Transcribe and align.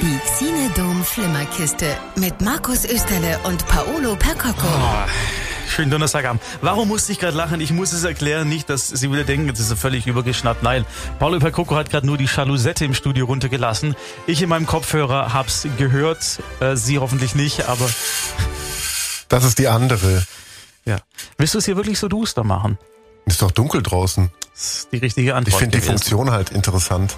Die 0.00 0.18
Xinedom 0.18 1.02
Flimmerkiste 1.04 1.96
mit 2.16 2.40
Markus 2.40 2.84
Österle 2.84 3.38
und 3.44 3.66
Paolo 3.66 4.14
Percocco. 4.16 4.66
Oh, 4.66 5.08
schönen 5.68 5.90
Donnerstagabend. 5.90 6.42
Warum 6.60 6.88
musste 6.88 7.12
ich 7.12 7.18
gerade 7.18 7.36
lachen? 7.36 7.60
Ich 7.60 7.72
muss 7.72 7.92
es 7.92 8.04
erklären, 8.04 8.48
nicht, 8.48 8.68
dass 8.70 8.88
Sie 8.88 9.10
wieder 9.10 9.24
denken, 9.24 9.48
das 9.48 9.60
ist 9.60 9.72
völlig 9.78 10.06
übergeschnappt. 10.06 10.62
Nein, 10.62 10.84
Paolo 11.18 11.38
Percocco 11.38 11.76
hat 11.76 11.90
gerade 11.90 12.06
nur 12.06 12.18
die 12.18 12.26
Jalousette 12.26 12.84
im 12.84 12.94
Studio 12.94 13.26
runtergelassen. 13.26 13.96
Ich 14.26 14.42
in 14.42 14.48
meinem 14.48 14.66
Kopfhörer 14.66 15.32
hab's 15.32 15.66
gehört, 15.78 16.40
äh, 16.60 16.76
Sie 16.76 16.98
hoffentlich 16.98 17.34
nicht, 17.34 17.68
aber 17.68 17.88
Das 19.28 19.44
ist 19.44 19.58
die 19.58 19.68
andere. 19.68 20.24
ja. 20.84 20.98
Willst 21.38 21.54
du 21.54 21.58
es 21.58 21.64
hier 21.64 21.76
wirklich 21.76 21.98
so 21.98 22.08
duster 22.08 22.44
machen? 22.44 22.78
Ist 23.26 23.42
doch 23.42 23.50
dunkel 23.50 23.82
draußen. 23.82 24.30
Das 24.54 24.64
ist 24.78 24.88
die 24.92 24.98
richtige 24.98 25.34
Antwort. 25.34 25.54
Ich 25.54 25.58
finde 25.58 25.78
die. 25.80 25.84
Funktion 25.86 26.30
halt 26.30 26.50
interessant. 26.50 27.16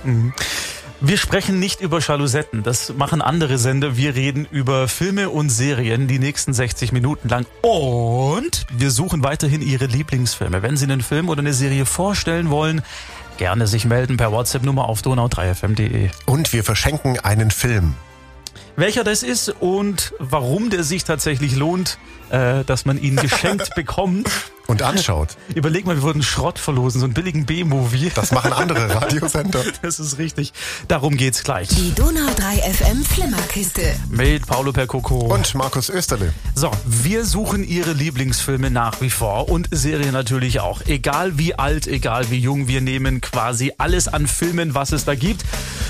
Wir 1.00 1.16
sprechen 1.16 1.60
nicht 1.60 1.80
über 1.80 2.00
Jalousetten, 2.00 2.64
das 2.64 2.92
machen 2.92 3.22
andere 3.22 3.58
Sender. 3.58 3.96
Wir 3.96 4.16
reden 4.16 4.48
über 4.50 4.88
Filme 4.88 5.30
und 5.30 5.48
Serien 5.48 6.08
die 6.08 6.18
nächsten 6.18 6.52
60 6.52 6.90
Minuten 6.90 7.28
lang. 7.28 7.46
Und 7.62 8.66
wir 8.72 8.90
suchen 8.90 9.22
weiterhin 9.22 9.62
Ihre 9.62 9.86
Lieblingsfilme. 9.86 10.60
Wenn 10.62 10.76
Sie 10.76 10.86
einen 10.86 11.00
Film 11.00 11.28
oder 11.28 11.38
eine 11.38 11.54
Serie 11.54 11.86
vorstellen 11.86 12.50
wollen, 12.50 12.82
gerne 13.36 13.68
sich 13.68 13.84
melden 13.84 14.16
per 14.16 14.32
WhatsApp-Nummer 14.32 14.88
auf 14.88 15.00
donau3fm.de. 15.02 16.10
Und 16.26 16.52
wir 16.52 16.64
verschenken 16.64 17.20
einen 17.20 17.52
Film. 17.52 17.94
Welcher 18.74 19.04
das 19.04 19.22
ist 19.22 19.50
und 19.60 20.14
warum 20.18 20.68
der 20.68 20.82
sich 20.82 21.04
tatsächlich 21.04 21.54
lohnt, 21.54 21.96
äh, 22.30 22.64
dass 22.64 22.86
man 22.86 23.00
ihn 23.00 23.14
geschenkt 23.14 23.72
bekommt. 23.76 24.28
Und 24.70 24.82
anschaut. 24.82 25.38
Überleg 25.54 25.86
mal, 25.86 25.96
wir 25.96 26.02
würden 26.02 26.22
Schrott 26.22 26.58
verlosen, 26.58 27.00
so 27.00 27.06
einen 27.06 27.14
billigen 27.14 27.46
B-Movie. 27.46 28.12
Das 28.14 28.32
machen 28.32 28.52
andere 28.52 28.94
Radiosender. 28.94 29.64
Das 29.80 29.98
ist 29.98 30.18
richtig. 30.18 30.52
Darum 30.88 31.16
geht's 31.16 31.42
gleich. 31.42 31.68
Die 31.68 31.94
Donau 31.94 32.28
3 32.36 32.74
FM 32.74 33.02
Flimmerkiste. 33.02 33.96
Mit 34.10 34.46
Paolo 34.46 34.72
Percoco. 34.72 35.20
Und 35.34 35.54
Markus 35.54 35.88
Österle. 35.88 36.34
So, 36.54 36.70
wir 36.84 37.24
suchen 37.24 37.66
Ihre 37.66 37.94
Lieblingsfilme 37.94 38.70
nach 38.70 39.00
wie 39.00 39.08
vor 39.08 39.48
und 39.48 39.68
Serien 39.70 40.12
natürlich 40.12 40.60
auch. 40.60 40.82
Egal 40.86 41.38
wie 41.38 41.54
alt, 41.54 41.86
egal 41.86 42.30
wie 42.30 42.38
jung, 42.38 42.68
wir 42.68 42.82
nehmen 42.82 43.22
quasi 43.22 43.72
alles 43.78 44.06
an 44.06 44.26
Filmen, 44.26 44.74
was 44.74 44.92
es 44.92 45.06
da 45.06 45.14
gibt. 45.14 45.44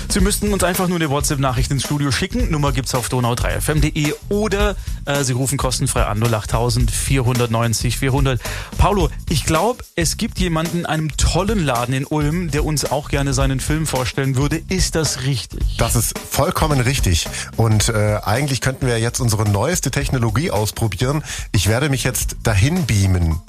Sie 0.07 0.21
müssten 0.21 0.53
uns 0.53 0.63
einfach 0.63 0.87
nur 0.87 0.95
eine 0.95 1.09
WhatsApp-Nachricht 1.09 1.69
ins 1.69 1.83
Studio 1.83 2.11
schicken. 2.11 2.49
Nummer 2.49 2.71
gibt's 2.71 2.95
auf 2.95 3.09
donau3fm.de 3.09 4.13
oder 4.29 4.75
äh, 5.05 5.23
Sie 5.23 5.33
rufen 5.33 5.57
kostenfrei 5.57 6.05
an 6.05 6.23
08000 6.23 6.89
490 6.89 7.97
400. 7.97 8.39
Paulo, 8.77 9.09
ich 9.29 9.45
glaube, 9.45 9.83
es 9.95 10.17
gibt 10.17 10.39
jemanden 10.39 10.79
in 10.79 10.85
einem 10.85 11.15
tollen 11.17 11.63
Laden 11.65 11.93
in 11.93 12.05
Ulm, 12.05 12.51
der 12.51 12.63
uns 12.65 12.89
auch 12.89 13.09
gerne 13.09 13.33
seinen 13.33 13.59
Film 13.59 13.85
vorstellen 13.87 14.35
würde. 14.35 14.61
Ist 14.69 14.95
das 14.95 15.23
richtig? 15.23 15.77
Das 15.77 15.95
ist 15.95 16.17
vollkommen 16.17 16.79
richtig. 16.79 17.27
Und 17.57 17.89
äh, 17.89 18.19
eigentlich 18.23 18.61
könnten 18.61 18.87
wir 18.87 18.99
jetzt 18.99 19.19
unsere 19.19 19.47
neueste 19.49 19.91
Technologie 19.91 20.51
ausprobieren. 20.51 21.23
Ich 21.51 21.67
werde 21.67 21.89
mich 21.89 22.03
jetzt 22.03 22.37
dahin 22.43 22.85
beamen. 22.85 23.39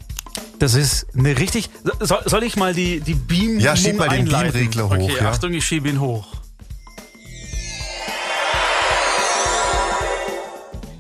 Das 0.59 0.75
ist 0.75 1.07
eine 1.17 1.39
richtig. 1.39 1.71
Soll, 2.01 2.21
soll 2.27 2.43
ich 2.43 2.57
mal 2.57 2.75
die, 2.75 3.01
die 3.01 3.15
Beam 3.15 3.59
Ja, 3.61 3.77
schieb 3.77 3.99
mal 3.99 4.09
den? 4.09 4.27
Beamregler 4.27 4.89
hoch, 4.89 4.93
Okay, 4.93 5.17
ja. 5.21 5.31
Achtung, 5.31 5.53
ich 5.55 5.65
schiebe 5.67 5.89
ihn 5.89 6.01
hoch. 6.01 6.27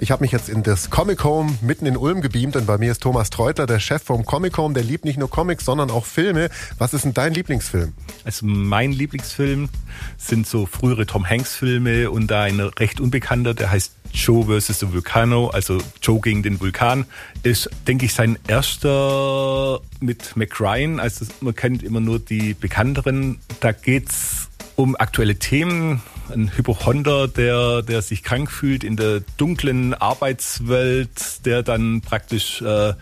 Ich 0.02 0.10
habe 0.10 0.24
mich 0.24 0.32
jetzt 0.32 0.48
in 0.48 0.62
das 0.62 0.88
Comic 0.88 1.24
Home 1.24 1.58
mitten 1.60 1.84
in 1.84 1.94
Ulm 1.94 2.22
gebeamt 2.22 2.56
und 2.56 2.66
bei 2.66 2.78
mir 2.78 2.90
ist 2.90 3.02
Thomas 3.02 3.28
Treutler, 3.28 3.66
der 3.66 3.80
Chef 3.80 4.02
vom 4.02 4.24
Comic 4.24 4.56
Home. 4.56 4.72
Der 4.72 4.82
liebt 4.82 5.04
nicht 5.04 5.18
nur 5.18 5.28
Comics, 5.28 5.66
sondern 5.66 5.90
auch 5.90 6.06
Filme. 6.06 6.48
Was 6.78 6.94
ist 6.94 7.04
denn 7.04 7.12
dein 7.12 7.34
Lieblingsfilm? 7.34 7.92
Also 8.24 8.46
mein 8.46 8.92
Lieblingsfilm 8.92 9.68
sind 10.16 10.46
so 10.46 10.64
frühere 10.64 11.04
Tom 11.04 11.28
Hanks 11.28 11.54
Filme 11.54 12.10
und 12.10 12.30
da 12.30 12.44
ein 12.44 12.60
recht 12.60 12.98
unbekannter, 12.98 13.52
der 13.52 13.70
heißt 13.70 13.92
Joe 14.14 14.46
vs. 14.46 14.80
the 14.80 14.90
Volcano, 14.90 15.48
also 15.48 15.76
Joe 16.00 16.18
gegen 16.18 16.42
den 16.42 16.60
Vulkan, 16.60 17.04
ist, 17.42 17.68
denke 17.86 18.06
ich, 18.06 18.14
sein 18.14 18.38
erster 18.48 19.80
mit 20.00 20.34
Mac 20.34 20.58
Ryan. 20.58 20.98
Also 20.98 21.26
man 21.42 21.54
kennt 21.54 21.82
immer 21.82 22.00
nur 22.00 22.18
die 22.20 22.54
bekannteren. 22.54 23.38
Da 23.60 23.72
geht's 23.72 24.48
um 24.76 24.96
aktuelle 24.96 25.36
Themen. 25.36 26.00
Ein 26.32 26.56
Hypochonder, 26.56 27.28
der, 27.28 27.82
der 27.82 28.02
sich 28.02 28.22
krank 28.22 28.50
fühlt 28.50 28.84
in 28.84 28.96
der 28.96 29.20
dunklen 29.36 29.94
Arbeitswelt, 29.94 31.44
der 31.44 31.62
dann 31.62 32.00
praktisch 32.02 32.62
äh, 32.62 32.94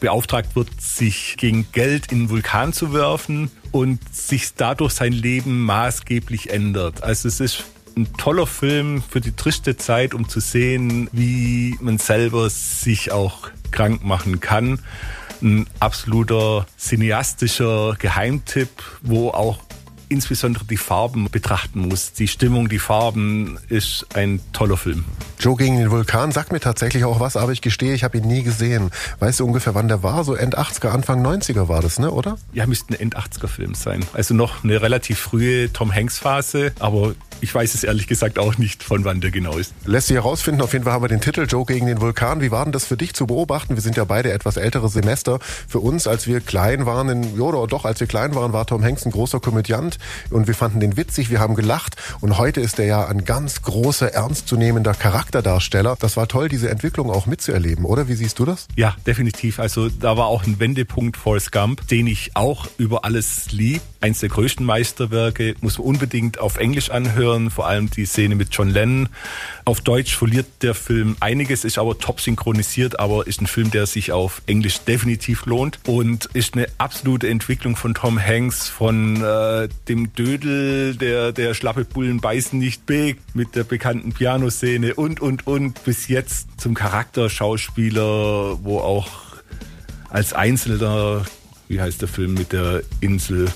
beauftragt 0.00 0.54
wird, 0.54 0.68
sich 0.80 1.36
gegen 1.36 1.66
Geld 1.72 2.12
in 2.12 2.20
den 2.20 2.30
Vulkan 2.30 2.72
zu 2.72 2.92
werfen 2.92 3.50
und 3.72 4.00
sich 4.14 4.54
dadurch 4.54 4.92
sein 4.92 5.12
Leben 5.12 5.64
maßgeblich 5.64 6.50
ändert. 6.50 7.02
Also 7.02 7.28
es 7.28 7.40
ist 7.40 7.64
ein 7.96 8.12
toller 8.16 8.46
Film 8.46 9.02
für 9.02 9.20
die 9.20 9.32
triste 9.32 9.76
Zeit, 9.76 10.14
um 10.14 10.28
zu 10.28 10.40
sehen, 10.40 11.08
wie 11.12 11.76
man 11.80 11.98
selber 11.98 12.48
sich 12.48 13.10
auch 13.10 13.50
krank 13.70 14.04
machen 14.04 14.40
kann. 14.40 14.78
Ein 15.42 15.66
absoluter 15.80 16.66
cineastischer 16.78 17.96
Geheimtipp, 17.98 18.70
wo 19.02 19.30
auch 19.30 19.58
insbesondere 20.08 20.64
die 20.64 20.76
Farben 20.76 21.28
betrachten 21.30 21.88
muss. 21.88 22.12
Die 22.12 22.28
Stimmung, 22.28 22.68
die 22.68 22.78
Farben 22.78 23.58
ist 23.68 24.06
ein 24.14 24.40
toller 24.52 24.76
Film. 24.76 25.04
Joe 25.38 25.56
gegen 25.56 25.78
den 25.78 25.90
Vulkan 25.90 26.32
sagt 26.32 26.52
mir 26.52 26.60
tatsächlich 26.60 27.04
auch 27.04 27.20
was, 27.20 27.36
aber 27.36 27.52
ich 27.52 27.60
gestehe, 27.60 27.94
ich 27.94 28.04
habe 28.04 28.18
ihn 28.18 28.26
nie 28.26 28.42
gesehen. 28.42 28.90
Weißt 29.20 29.40
du 29.40 29.46
ungefähr, 29.46 29.74
wann 29.74 29.88
der 29.88 30.02
war? 30.02 30.24
So 30.24 30.34
End 30.34 30.58
80er, 30.58 30.88
Anfang 30.88 31.24
90er 31.24 31.68
war 31.68 31.82
das, 31.82 31.98
ne, 31.98 32.10
oder? 32.10 32.38
Ja, 32.52 32.66
müsste 32.66 32.94
ein 32.94 33.00
End-80er-Film 33.00 33.74
sein. 33.74 34.04
Also 34.12 34.34
noch 34.34 34.64
eine 34.64 34.82
relativ 34.82 35.18
frühe 35.18 35.72
Tom 35.72 35.94
Hanks-Phase, 35.94 36.72
aber 36.78 37.14
ich 37.40 37.54
weiß 37.54 37.74
es 37.74 37.84
ehrlich 37.84 38.06
gesagt 38.06 38.38
auch 38.38 38.58
nicht, 38.58 38.82
von 38.82 39.04
wann 39.04 39.20
der 39.20 39.30
genau 39.30 39.56
ist. 39.56 39.72
Lässt 39.84 40.08
sich 40.08 40.16
herausfinden. 40.16 40.60
Auf 40.60 40.72
jeden 40.72 40.84
Fall 40.84 40.94
haben 40.94 41.04
wir 41.04 41.08
den 41.08 41.20
Titel 41.20 41.46
Joe 41.48 41.64
gegen 41.64 41.86
den 41.86 42.00
Vulkan. 42.00 42.40
Wie 42.40 42.50
war 42.50 42.64
denn 42.64 42.72
das 42.72 42.84
für 42.84 42.96
dich 42.96 43.14
zu 43.14 43.26
beobachten? 43.26 43.76
Wir 43.76 43.82
sind 43.82 43.96
ja 43.96 44.04
beide 44.04 44.32
etwas 44.32 44.56
ältere 44.56 44.88
Semester. 44.88 45.38
Für 45.68 45.78
uns, 45.78 46.06
als 46.06 46.26
wir 46.26 46.40
klein 46.40 46.86
waren, 46.86 47.08
in, 47.08 47.40
oder 47.40 47.66
doch, 47.66 47.84
als 47.84 48.00
wir 48.00 48.06
klein 48.06 48.34
waren, 48.34 48.52
war 48.52 48.66
Tom 48.66 48.82
Hanks 48.82 49.06
ein 49.06 49.12
großer 49.12 49.40
Komödiant 49.40 49.97
und 50.30 50.46
wir 50.46 50.54
fanden 50.54 50.80
den 50.80 50.96
witzig, 50.96 51.30
wir 51.30 51.40
haben 51.40 51.54
gelacht 51.54 51.96
und 52.20 52.38
heute 52.38 52.60
ist 52.60 52.78
er 52.78 52.86
ja 52.86 53.06
ein 53.06 53.24
ganz 53.24 53.62
großer, 53.62 54.12
ernstzunehmender 54.12 54.94
Charakterdarsteller. 54.94 55.96
Das 55.98 56.16
war 56.16 56.28
toll, 56.28 56.48
diese 56.48 56.70
Entwicklung 56.70 57.10
auch 57.10 57.26
mitzuerleben, 57.26 57.84
oder? 57.84 58.08
Wie 58.08 58.14
siehst 58.14 58.38
du 58.38 58.44
das? 58.44 58.68
Ja, 58.76 58.96
definitiv. 59.06 59.58
Also 59.58 59.88
da 59.88 60.16
war 60.16 60.26
auch 60.26 60.46
ein 60.46 60.60
Wendepunkt 60.60 61.16
Forrest 61.16 61.52
Gump, 61.52 61.86
den 61.88 62.06
ich 62.06 62.32
auch 62.34 62.66
über 62.78 63.04
alles 63.04 63.50
lieb. 63.52 63.82
Eins 64.00 64.20
der 64.20 64.28
größten 64.28 64.64
Meisterwerke, 64.64 65.56
muss 65.60 65.78
man 65.78 65.88
unbedingt 65.88 66.38
auf 66.38 66.56
Englisch 66.56 66.90
anhören, 66.90 67.50
vor 67.50 67.66
allem 67.66 67.90
die 67.90 68.06
Szene 68.06 68.34
mit 68.34 68.48
John 68.52 68.70
Lennon. 68.70 69.08
Auf 69.64 69.80
Deutsch 69.80 70.16
verliert 70.16 70.46
der 70.62 70.74
Film 70.74 71.16
einiges, 71.20 71.64
ist 71.64 71.78
aber 71.78 71.98
top 71.98 72.20
synchronisiert, 72.20 73.00
aber 73.00 73.26
ist 73.26 73.40
ein 73.40 73.46
Film, 73.46 73.70
der 73.70 73.86
sich 73.86 74.12
auf 74.12 74.40
Englisch 74.46 74.80
definitiv 74.80 75.46
lohnt 75.46 75.80
und 75.86 76.26
ist 76.32 76.54
eine 76.54 76.66
absolute 76.78 77.28
Entwicklung 77.28 77.76
von 77.76 77.94
Tom 77.94 78.18
Hanks, 78.18 78.68
von 78.68 79.22
äh, 79.22 79.68
dem 79.88 80.12
Dödel, 80.12 80.96
der, 80.96 81.32
der 81.32 81.54
schlappe 81.54 81.84
Bullen 81.84 82.20
beißen 82.20 82.58
nicht 82.58 82.86
big, 82.86 83.18
mit 83.34 83.56
der 83.56 83.64
bekannten 83.64 84.12
Pianoszene 84.12 84.94
und, 84.94 85.20
und, 85.20 85.46
und, 85.46 85.82
bis 85.84 86.08
jetzt 86.08 86.60
zum 86.60 86.74
Charakterschauspieler, 86.74 88.58
wo 88.62 88.78
auch 88.78 89.08
als 90.10 90.32
Einzelner, 90.32 91.24
wie 91.68 91.80
heißt 91.80 92.00
der 92.00 92.08
Film 92.08 92.34
mit 92.34 92.52
der 92.52 92.82
Insel? 93.00 93.48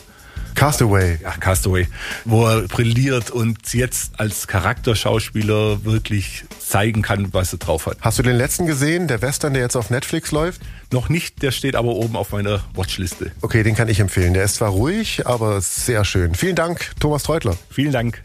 Castaway. 0.63 1.19
Ja, 1.21 1.33
Castaway, 1.33 1.89
wo 2.25 2.47
er 2.47 2.63
brilliert 2.69 3.33
und 3.33 3.73
jetzt 3.73 4.21
als 4.21 4.47
Charakterschauspieler 4.47 5.85
wirklich 5.85 6.45
zeigen 6.61 7.03
kann, 7.03 7.35
was 7.35 7.53
er 7.53 7.59
drauf 7.59 7.87
hat. 7.87 7.97
Hast 8.01 8.21
du 8.21 8.23
den 8.23 8.37
letzten 8.37 8.67
gesehen, 8.67 9.09
der 9.09 9.23
Western, 9.23 9.55
der 9.55 9.63
jetzt 9.63 9.75
auf 9.75 9.91
Netflix 9.91 10.31
läuft? 10.31 10.61
Noch 10.93 11.09
nicht, 11.09 11.43
der 11.43 11.51
steht 11.51 11.75
aber 11.75 11.89
oben 11.97 12.15
auf 12.15 12.31
meiner 12.31 12.63
Watchliste. 12.75 13.33
Okay, 13.41 13.65
den 13.65 13.75
kann 13.75 13.89
ich 13.89 13.99
empfehlen. 13.99 14.35
Der 14.35 14.45
ist 14.45 14.55
zwar 14.55 14.71
ruhig, 14.71 15.27
aber 15.27 15.61
sehr 15.61 16.05
schön. 16.05 16.37
Vielen 16.37 16.55
Dank, 16.55 16.93
Thomas 17.01 17.25
Treutler. 17.25 17.57
Vielen 17.69 17.91
Dank. 17.91 18.23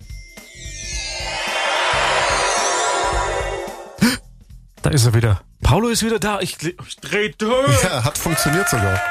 Da 4.83 4.92
ist 4.92 5.07
er 5.07 5.16
wieder. 5.16 5.42
Paulo 5.63 5.88
ist 5.88 6.06
wieder 6.06 6.19
da. 6.19 6.40
Ich, 6.40 6.56
ich 6.62 6.98
dreh 6.98 7.33
durch. 7.36 7.83
Ja, 7.83 8.04
hat 8.04 8.16
funktioniert 8.16 8.69
sogar. 8.69 9.01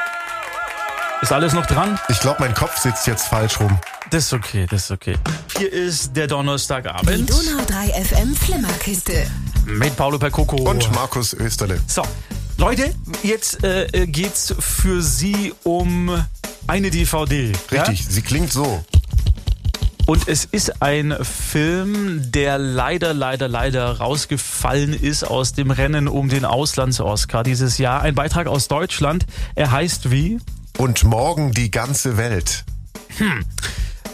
Ist 1.22 1.32
alles 1.32 1.54
noch 1.54 1.66
dran? 1.66 1.98
Ich 2.08 2.20
glaube, 2.20 2.36
mein 2.40 2.54
Kopf 2.54 2.76
sitzt 2.78 3.06
jetzt 3.06 3.26
falsch 3.28 3.58
rum. 3.58 3.78
Das 4.10 4.26
ist 4.26 4.32
okay, 4.32 4.66
das 4.70 4.84
ist 4.84 4.90
okay. 4.90 5.16
Hier 5.56 5.72
ist 5.72 6.14
der 6.14 6.26
Die 6.26 6.30
Donnerstagabend 6.30 7.28
Donau 7.30 7.64
3 7.66 8.04
FM 8.04 8.36
Flimmerkiste. 8.36 9.26
mit 9.64 9.96
Paulo 9.96 10.18
Percoco. 10.18 10.56
Und 10.56 10.92
Markus 10.94 11.32
Österle. 11.32 11.80
So, 11.86 12.02
Leute, 12.58 12.94
jetzt 13.22 13.64
äh, 13.64 13.86
äh, 13.86 14.06
geht's 14.06 14.54
für 14.58 15.02
Sie 15.02 15.52
um 15.64 16.24
eine 16.66 16.90
DVD. 16.90 17.52
Richtig, 17.72 17.72
Ja? 17.72 18.10
sie 18.10 18.22
klingt 18.22 18.52
so. 18.52 18.84
Und 20.06 20.28
es 20.28 20.44
ist 20.44 20.82
ein 20.82 21.16
Film, 21.24 22.30
der 22.30 22.58
leider, 22.58 23.12
leider, 23.12 23.48
leider 23.48 23.98
rausgefallen 23.98 24.92
ist 24.92 25.24
aus 25.24 25.52
dem 25.54 25.72
Rennen 25.72 26.06
um 26.06 26.28
den 26.28 26.44
Auslands-Oscar 26.44 27.42
dieses 27.42 27.78
Jahr. 27.78 28.02
Ein 28.02 28.14
Beitrag 28.14 28.46
aus 28.46 28.68
Deutschland. 28.68 29.26
Er 29.56 29.72
heißt 29.72 30.12
wie? 30.12 30.38
Und 30.78 31.04
morgen 31.04 31.52
die 31.52 31.70
ganze 31.70 32.16
Welt. 32.16 32.64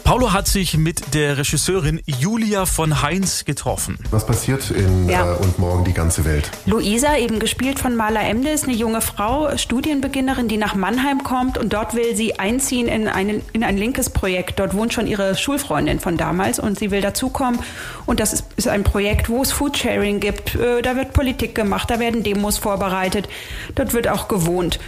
Paulo 0.03 0.33
hat 0.33 0.47
sich 0.47 0.77
mit 0.77 1.13
der 1.13 1.37
Regisseurin 1.37 2.01
Julia 2.05 2.65
von 2.65 3.01
Heinz 3.01 3.45
getroffen. 3.45 3.97
Was 4.11 4.25
passiert 4.25 4.69
in 4.71 5.07
Ja. 5.09 5.33
äh, 5.33 5.37
Und 5.37 5.59
morgen 5.59 5.83
die 5.85 5.93
ganze 5.93 6.25
Welt? 6.25 6.51
Luisa, 6.65 7.17
eben 7.17 7.39
gespielt 7.39 7.79
von 7.79 7.95
Marla 7.95 8.21
Emde, 8.21 8.49
ist 8.49 8.65
eine 8.65 8.73
junge 8.73 8.99
Frau, 9.01 9.55
Studienbeginnerin, 9.57 10.47
die 10.49 10.57
nach 10.57 10.75
Mannheim 10.75 11.23
kommt 11.23 11.57
und 11.57 11.71
dort 11.73 11.95
will 11.95 12.15
sie 12.15 12.37
einziehen 12.37 12.87
in, 12.89 13.07
einen, 13.07 13.41
in 13.53 13.63
ein 13.63 13.77
linkes 13.77 14.09
Projekt. 14.09 14.59
Dort 14.59 14.73
wohnt 14.73 14.93
schon 14.93 15.07
ihre 15.07 15.35
Schulfreundin 15.35 15.99
von 16.01 16.17
damals 16.17 16.59
und 16.59 16.77
sie 16.77 16.91
will 16.91 17.01
dazukommen. 17.01 17.59
Und 18.05 18.19
das 18.19 18.33
ist, 18.33 18.45
ist 18.57 18.67
ein 18.67 18.83
Projekt, 18.83 19.29
wo 19.29 19.41
es 19.41 19.51
Foodsharing 19.53 20.19
gibt. 20.19 20.55
Äh, 20.55 20.81
Da 20.81 20.95
wird 20.97 21.13
Politik 21.13 21.55
gemacht, 21.55 21.89
da 21.89 21.99
werden 21.99 22.23
Demos 22.23 22.57
vorbereitet, 22.57 23.27
dort 23.75 23.93
wird 23.93 24.07
auch 24.09 24.27
gewohnt. 24.27 24.79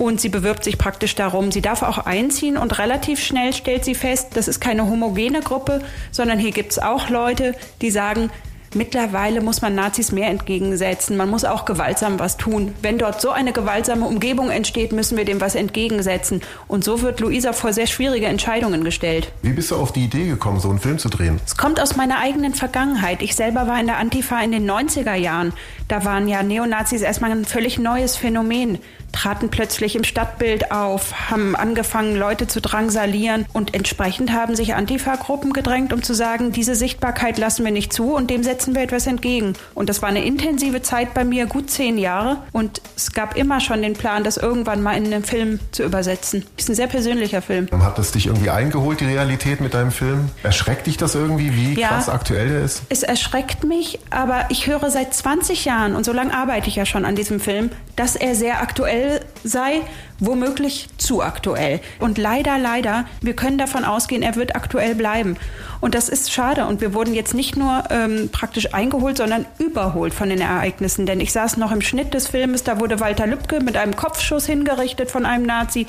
Und 0.00 0.18
sie 0.18 0.30
bewirbt 0.30 0.64
sich 0.64 0.78
praktisch 0.78 1.14
darum. 1.14 1.52
Sie 1.52 1.60
darf 1.60 1.82
auch 1.82 1.98
einziehen 1.98 2.56
und 2.56 2.78
relativ 2.78 3.20
schnell 3.20 3.52
stellt 3.52 3.84
sie 3.84 3.94
fest, 3.94 4.28
das 4.32 4.48
ist 4.48 4.58
keine 4.58 4.88
homogene 4.88 5.40
Gruppe, 5.40 5.82
sondern 6.10 6.38
hier 6.38 6.52
gibt 6.52 6.72
es 6.72 6.78
auch 6.78 7.10
Leute, 7.10 7.54
die 7.82 7.90
sagen, 7.90 8.30
Mittlerweile 8.72 9.40
muss 9.40 9.62
man 9.62 9.74
Nazis 9.74 10.12
mehr 10.12 10.28
entgegensetzen. 10.28 11.16
Man 11.16 11.28
muss 11.28 11.44
auch 11.44 11.64
gewaltsam 11.64 12.20
was 12.20 12.36
tun. 12.36 12.72
Wenn 12.82 12.98
dort 12.98 13.20
so 13.20 13.30
eine 13.30 13.52
gewaltsame 13.52 14.06
Umgebung 14.06 14.48
entsteht, 14.48 14.92
müssen 14.92 15.18
wir 15.18 15.24
dem 15.24 15.40
was 15.40 15.56
entgegensetzen. 15.56 16.40
Und 16.68 16.84
so 16.84 17.02
wird 17.02 17.18
Luisa 17.18 17.52
vor 17.52 17.72
sehr 17.72 17.88
schwierige 17.88 18.26
Entscheidungen 18.26 18.84
gestellt. 18.84 19.32
Wie 19.42 19.52
bist 19.52 19.72
du 19.72 19.76
auf 19.76 19.90
die 19.90 20.04
Idee 20.04 20.28
gekommen, 20.28 20.60
so 20.60 20.70
einen 20.70 20.78
Film 20.78 21.00
zu 21.00 21.08
drehen? 21.08 21.40
Es 21.44 21.56
kommt 21.56 21.80
aus 21.80 21.96
meiner 21.96 22.20
eigenen 22.20 22.54
Vergangenheit. 22.54 23.22
Ich 23.22 23.34
selber 23.34 23.66
war 23.66 23.80
in 23.80 23.88
der 23.88 23.96
Antifa 23.96 24.40
in 24.40 24.52
den 24.52 24.70
90er 24.70 25.14
Jahren. 25.14 25.52
Da 25.88 26.04
waren 26.04 26.28
ja 26.28 26.44
Neonazis 26.44 27.02
erstmal 27.02 27.32
ein 27.32 27.44
völlig 27.44 27.80
neues 27.80 28.14
Phänomen. 28.14 28.78
Traten 29.12 29.48
plötzlich 29.50 29.96
im 29.96 30.04
Stadtbild 30.04 30.72
auf, 30.72 31.30
haben 31.30 31.56
angefangen, 31.56 32.16
Leute 32.16 32.46
zu 32.46 32.60
drangsalieren. 32.60 33.46
Und 33.52 33.74
entsprechend 33.74 34.32
haben 34.32 34.54
sich 34.56 34.74
Antifa-Gruppen 34.74 35.52
gedrängt, 35.52 35.92
um 35.92 36.02
zu 36.02 36.14
sagen, 36.14 36.52
diese 36.52 36.74
Sichtbarkeit 36.74 37.38
lassen 37.38 37.64
wir 37.64 37.72
nicht 37.72 37.92
zu 37.92 38.14
und 38.14 38.30
dem 38.30 38.42
setzen 38.42 38.74
wir 38.74 38.82
etwas 38.82 39.06
entgegen. 39.06 39.54
Und 39.74 39.88
das 39.88 40.02
war 40.02 40.08
eine 40.08 40.24
intensive 40.24 40.82
Zeit 40.82 41.14
bei 41.14 41.24
mir, 41.24 41.46
gut 41.46 41.70
zehn 41.70 41.98
Jahre. 41.98 42.38
Und 42.52 42.80
es 42.96 43.12
gab 43.12 43.36
immer 43.36 43.60
schon 43.60 43.82
den 43.82 43.94
Plan, 43.94 44.24
das 44.24 44.36
irgendwann 44.36 44.82
mal 44.82 44.96
in 44.96 45.06
einen 45.06 45.24
Film 45.24 45.60
zu 45.72 45.82
übersetzen. 45.82 46.44
Ist 46.56 46.68
ein 46.68 46.74
sehr 46.74 46.86
persönlicher 46.86 47.42
Film. 47.42 47.68
Hat 47.82 47.98
das 47.98 48.12
dich 48.12 48.26
irgendwie 48.26 48.50
eingeholt, 48.50 49.00
die 49.00 49.06
Realität 49.06 49.60
mit 49.60 49.74
deinem 49.74 49.90
Film? 49.90 50.30
Erschreckt 50.42 50.86
dich 50.86 50.96
das 50.96 51.14
irgendwie, 51.14 51.54
wie 51.56 51.80
Ja. 51.80 51.88
krass 51.88 52.08
aktuell 52.08 52.48
der 52.48 52.62
ist? 52.62 52.82
Es 52.88 53.02
erschreckt 53.02 53.64
mich, 53.64 53.98
aber 54.10 54.46
ich 54.50 54.66
höre 54.66 54.90
seit 54.90 55.12
20 55.14 55.64
Jahren, 55.64 55.94
und 55.96 56.04
so 56.04 56.12
lange 56.12 56.32
arbeite 56.34 56.68
ich 56.68 56.76
ja 56.76 56.86
schon 56.86 57.04
an 57.04 57.16
diesem 57.16 57.40
Film, 57.40 57.70
dass 57.96 58.16
er 58.16 58.34
sehr 58.34 58.60
aktuell 58.62 58.99
sei, 59.44 59.82
womöglich 60.18 60.88
zu 60.98 61.22
aktuell. 61.22 61.80
Und 61.98 62.18
leider, 62.18 62.58
leider, 62.58 63.06
wir 63.20 63.34
können 63.34 63.58
davon 63.58 63.84
ausgehen, 63.84 64.22
er 64.22 64.36
wird 64.36 64.54
aktuell 64.54 64.94
bleiben. 64.94 65.36
Und 65.80 65.94
das 65.94 66.08
ist 66.08 66.32
schade. 66.32 66.66
Und 66.66 66.80
wir 66.80 66.94
wurden 66.94 67.14
jetzt 67.14 67.34
nicht 67.34 67.56
nur 67.56 67.84
ähm, 67.90 68.28
praktisch 68.30 68.74
eingeholt, 68.74 69.16
sondern 69.16 69.46
überholt 69.58 70.14
von 70.14 70.28
den 70.28 70.40
Ereignissen. 70.40 71.06
Denn 71.06 71.20
ich 71.20 71.32
saß 71.32 71.56
noch 71.56 71.72
im 71.72 71.80
Schnitt 71.80 72.14
des 72.14 72.28
Filmes, 72.28 72.64
da 72.64 72.80
wurde 72.80 73.00
Walter 73.00 73.26
Lübcke 73.26 73.60
mit 73.60 73.76
einem 73.76 73.96
Kopfschuss 73.96 74.46
hingerichtet 74.46 75.10
von 75.10 75.26
einem 75.26 75.46
Nazi. 75.46 75.86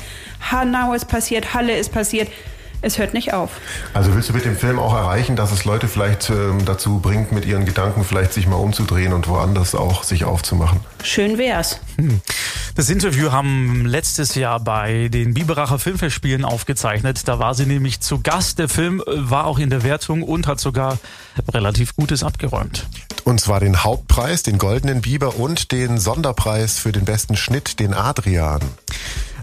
Hanau 0.51 0.93
ist 0.93 1.05
passiert, 1.05 1.53
Halle 1.53 1.77
ist 1.77 1.91
passiert. 1.91 2.29
Es 2.83 2.97
hört 2.97 3.13
nicht 3.13 3.33
auf. 3.33 3.51
Also 3.93 4.15
willst 4.15 4.29
du 4.29 4.33
mit 4.33 4.43
dem 4.43 4.55
Film 4.55 4.79
auch 4.79 4.95
erreichen, 4.95 5.35
dass 5.35 5.51
es 5.51 5.65
Leute 5.65 5.87
vielleicht 5.87 6.29
ähm, 6.31 6.65
dazu 6.65 6.99
bringt, 6.99 7.31
mit 7.31 7.45
ihren 7.45 7.65
Gedanken 7.65 8.03
vielleicht 8.03 8.33
sich 8.33 8.47
mal 8.47 8.55
umzudrehen 8.55 9.13
und 9.13 9.27
woanders 9.27 9.75
auch 9.75 10.03
sich 10.03 10.25
aufzumachen? 10.25 10.79
Schön 11.03 11.37
wär's. 11.37 11.79
Das 12.75 12.89
Interview 12.89 13.31
haben 13.31 13.85
letztes 13.85 14.33
Jahr 14.35 14.59
bei 14.61 15.09
den 15.09 15.33
Biberacher 15.33 15.77
Filmfestspielen 15.77 16.45
aufgezeichnet. 16.45 17.27
Da 17.27 17.37
war 17.37 17.53
sie 17.53 17.65
nämlich 17.65 17.99
zu 17.99 18.21
Gast. 18.21 18.59
Der 18.59 18.69
Film 18.69 19.03
äh, 19.05 19.29
war 19.29 19.45
auch 19.45 19.59
in 19.59 19.69
der 19.69 19.83
Wertung 19.83 20.23
und 20.23 20.47
hat 20.47 20.59
sogar 20.59 20.97
relativ 21.53 21.95
Gutes 21.95 22.23
abgeräumt. 22.23 22.87
Und 23.25 23.41
zwar 23.41 23.59
den 23.59 23.83
Hauptpreis, 23.83 24.41
den 24.41 24.57
Goldenen 24.57 25.01
Biber 25.01 25.35
und 25.35 25.71
den 25.71 25.97
Sonderpreis 25.99 26.79
für 26.79 26.91
den 26.91 27.05
besten 27.05 27.35
Schnitt, 27.35 27.79
den 27.79 27.93
Adrian. 27.93 28.61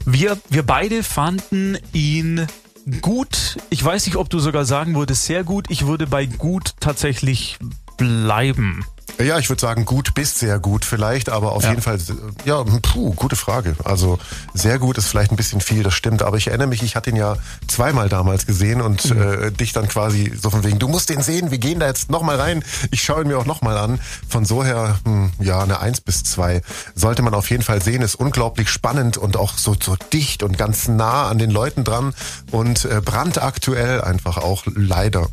Wir, 0.04 0.38
wir 0.48 0.64
beide 0.64 1.02
fanden 1.02 1.76
ihn 1.92 2.46
gut. 3.00 3.58
Ich 3.70 3.84
weiß 3.84 4.06
nicht, 4.06 4.16
ob 4.16 4.30
du 4.30 4.38
sogar 4.38 4.64
sagen 4.64 4.94
würdest, 4.94 5.24
sehr 5.24 5.44
gut. 5.44 5.66
Ich 5.68 5.86
würde 5.86 6.06
bei 6.06 6.26
gut 6.26 6.74
tatsächlich 6.80 7.58
bleiben. 7.96 8.84
Ja, 9.18 9.38
ich 9.38 9.48
würde 9.48 9.60
sagen, 9.60 9.84
gut 9.84 10.14
bis 10.14 10.38
sehr 10.38 10.58
gut 10.58 10.84
vielleicht, 10.84 11.28
aber 11.28 11.52
auf 11.52 11.62
Ja. 11.64 11.70
jeden 11.70 11.82
Fall, 11.82 11.98
ja, 12.44 12.62
puh, 12.82 13.12
gute 13.14 13.36
Frage. 13.36 13.74
Also 13.84 14.18
sehr 14.54 14.78
gut 14.78 14.96
ist 14.98 15.06
vielleicht 15.08 15.32
ein 15.32 15.36
bisschen 15.36 15.60
viel, 15.60 15.82
das 15.82 15.94
stimmt. 15.94 16.22
Aber 16.22 16.36
ich 16.36 16.48
erinnere 16.48 16.68
mich, 16.68 16.82
ich 16.82 16.94
hatte 16.94 17.10
ihn 17.10 17.16
ja 17.16 17.36
zweimal 17.66 18.08
damals 18.08 18.46
gesehen 18.46 18.80
und 18.80 19.04
äh, 19.06 19.50
dich 19.50 19.72
dann 19.72 19.88
quasi 19.88 20.32
so 20.40 20.50
von 20.50 20.62
wegen, 20.62 20.78
du 20.78 20.86
musst 20.88 21.08
den 21.08 21.22
sehen, 21.22 21.50
wir 21.50 21.58
gehen 21.58 21.80
da 21.80 21.86
jetzt 21.86 22.10
nochmal 22.10 22.36
rein. 22.40 22.62
Ich 22.90 23.02
schaue 23.02 23.22
ihn 23.22 23.28
mir 23.28 23.38
auch 23.38 23.46
nochmal 23.46 23.76
an. 23.78 23.98
Von 24.28 24.44
so 24.44 24.62
her, 24.64 24.98
hm, 25.04 25.32
ja, 25.40 25.60
eine 25.62 25.80
eins 25.80 26.00
bis 26.00 26.22
zwei 26.22 26.62
sollte 26.94 27.22
man 27.22 27.34
auf 27.34 27.50
jeden 27.50 27.62
Fall 27.62 27.82
sehen. 27.82 28.02
Ist 28.02 28.14
unglaublich 28.14 28.68
spannend 28.68 29.16
und 29.16 29.36
auch 29.36 29.58
so, 29.58 29.74
so 29.82 29.96
dicht 30.12 30.42
und 30.42 30.56
ganz 30.58 30.86
nah 30.86 31.28
an 31.28 31.38
den 31.38 31.50
Leuten 31.50 31.82
dran 31.82 32.14
und 32.52 32.84
äh, 32.84 33.00
brandaktuell 33.04 34.00
einfach 34.00 34.36
auch 34.36 34.62
leider. 34.66 35.28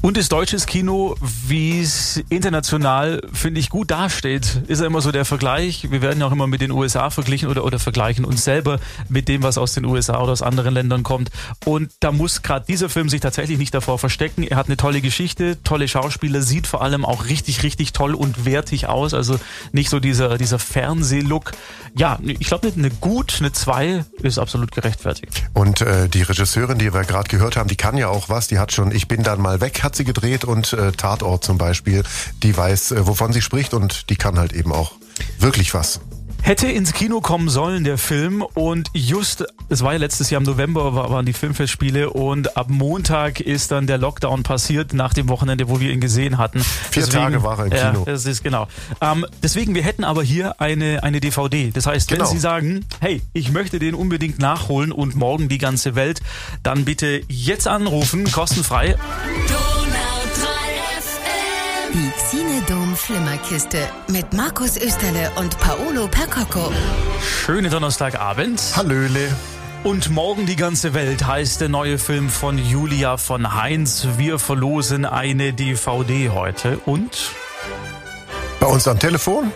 Und 0.00 0.16
das 0.16 0.28
deutsches 0.28 0.66
Kino, 0.66 1.16
wie 1.20 1.80
es 1.80 2.22
international, 2.28 3.20
finde 3.32 3.58
ich, 3.58 3.68
gut 3.68 3.90
dasteht, 3.90 4.62
ist 4.68 4.80
ja 4.80 4.86
immer 4.86 5.00
so 5.00 5.10
der 5.10 5.24
Vergleich. 5.24 5.90
Wir 5.90 6.02
werden 6.02 6.20
ja 6.20 6.26
auch 6.26 6.32
immer 6.32 6.46
mit 6.46 6.60
den 6.60 6.70
USA 6.70 7.10
verglichen 7.10 7.48
oder, 7.48 7.64
oder 7.64 7.80
vergleichen 7.80 8.24
uns 8.24 8.44
selber 8.44 8.78
mit 9.08 9.28
dem, 9.28 9.42
was 9.42 9.58
aus 9.58 9.74
den 9.74 9.84
USA 9.84 10.20
oder 10.22 10.32
aus 10.32 10.42
anderen 10.42 10.74
Ländern 10.74 11.02
kommt. 11.02 11.30
Und 11.64 11.90
da 11.98 12.12
muss 12.12 12.42
gerade 12.42 12.64
dieser 12.66 12.88
Film 12.88 13.08
sich 13.08 13.20
tatsächlich 13.20 13.58
nicht 13.58 13.74
davor 13.74 13.98
verstecken. 13.98 14.44
Er 14.44 14.56
hat 14.56 14.66
eine 14.66 14.76
tolle 14.76 15.00
Geschichte, 15.00 15.60
tolle 15.64 15.88
Schauspieler, 15.88 16.42
sieht 16.42 16.68
vor 16.68 16.82
allem 16.82 17.04
auch 17.04 17.26
richtig, 17.26 17.64
richtig 17.64 17.92
toll 17.92 18.14
und 18.14 18.44
wertig 18.44 18.86
aus. 18.86 19.14
Also 19.14 19.40
nicht 19.72 19.90
so 19.90 19.98
dieser, 19.98 20.38
dieser 20.38 20.60
Fernsehlook. 20.60 21.52
Ja, 21.96 22.20
ich 22.22 22.46
glaube, 22.46 22.72
eine 22.76 22.90
gut, 22.90 23.38
eine 23.40 23.50
zwei 23.50 24.04
ist 24.22 24.38
absolut 24.38 24.70
gerechtfertigt. 24.70 25.42
Und 25.54 25.80
äh, 25.80 26.08
die 26.08 26.22
Regisseurin, 26.22 26.78
die 26.78 26.94
wir 26.94 27.02
gerade 27.02 27.28
gehört 27.28 27.56
haben, 27.56 27.68
die 27.68 27.76
kann 27.76 27.96
ja 27.96 28.08
auch 28.08 28.28
was. 28.28 28.46
Die 28.46 28.60
hat 28.60 28.72
schon 28.72 28.92
Ich 28.92 29.08
bin 29.08 29.24
dann 29.24 29.40
mal 29.40 29.60
weg, 29.60 29.82
hat 29.88 29.96
sie 29.96 30.04
gedreht 30.04 30.44
und 30.44 30.74
äh, 30.74 30.92
Tatort 30.92 31.44
zum 31.44 31.56
Beispiel. 31.56 32.02
Die 32.42 32.54
weiß, 32.54 32.92
äh, 32.92 33.06
wovon 33.06 33.32
sie 33.32 33.40
spricht 33.40 33.72
und 33.72 34.10
die 34.10 34.16
kann 34.16 34.38
halt 34.38 34.52
eben 34.52 34.70
auch 34.70 34.92
wirklich 35.38 35.72
was. 35.72 36.00
Hätte 36.42 36.68
ins 36.68 36.92
Kino 36.94 37.20
kommen 37.20 37.48
sollen, 37.50 37.84
der 37.84 37.98
Film. 37.98 38.42
Und 38.54 38.88
just, 38.94 39.44
es 39.68 39.82
war 39.82 39.92
ja 39.92 39.98
letztes 39.98 40.30
Jahr 40.30 40.40
im 40.40 40.46
November, 40.46 40.94
war- 40.94 41.10
waren 41.10 41.26
die 41.26 41.32
Filmfestspiele. 41.34 42.10
Und 42.10 42.56
ab 42.56 42.68
Montag 42.70 43.40
ist 43.40 43.70
dann 43.70 43.86
der 43.86 43.98
Lockdown 43.98 44.44
passiert, 44.44 44.94
nach 44.94 45.12
dem 45.12 45.28
Wochenende, 45.28 45.68
wo 45.68 45.78
wir 45.80 45.90
ihn 45.92 46.00
gesehen 46.00 46.38
hatten. 46.38 46.60
Vier 46.90 47.06
Tage 47.06 47.42
war 47.42 47.58
er 47.58 47.66
im 47.66 47.72
ja, 47.72 47.90
Kino. 47.90 48.04
Das 48.06 48.24
ist 48.24 48.42
genau. 48.42 48.66
Ähm, 49.02 49.26
deswegen, 49.42 49.74
wir 49.74 49.82
hätten 49.82 50.04
aber 50.04 50.22
hier 50.22 50.58
eine, 50.60 51.02
eine 51.02 51.20
DVD. 51.20 51.70
Das 51.70 51.86
heißt, 51.86 52.10
wenn 52.10 52.18
Genau. 52.18 52.30
Sie 52.30 52.38
sagen, 52.38 52.84
hey, 53.00 53.20
ich 53.34 53.52
möchte 53.52 53.78
den 53.78 53.94
unbedingt 53.94 54.38
nachholen 54.38 54.90
und 54.92 55.16
morgen 55.16 55.48
die 55.48 55.58
ganze 55.58 55.94
Welt, 55.96 56.20
dann 56.62 56.84
bitte 56.86 57.20
jetzt 57.28 57.68
anrufen, 57.68 58.30
kostenfrei. 58.32 58.96
Die 62.30 62.36
Xinedom 62.36 62.94
Flimmerkiste 62.96 63.78
mit 64.08 64.32
Markus 64.32 64.76
Österle 64.76 65.30
und 65.36 65.58
Paolo 65.60 66.08
Percocco. 66.08 66.70
Schönen 67.22 67.70
Donnerstagabend. 67.70 68.60
Hallöle. 68.76 69.34
Und 69.84 70.10
morgen 70.10 70.44
die 70.44 70.56
ganze 70.56 70.94
Welt 70.94 71.26
heißt 71.26 71.60
der 71.60 71.68
neue 71.68 71.98
Film 71.98 72.28
von 72.28 72.58
Julia 72.58 73.16
von 73.16 73.54
Heinz. 73.54 74.08
Wir 74.16 74.38
verlosen 74.38 75.04
eine 75.04 75.52
DVD 75.52 76.30
heute 76.30 76.78
und 76.86 77.30
Bei 78.60 78.66
uns 78.66 78.86
am 78.88 78.98
Telefon? 78.98 79.52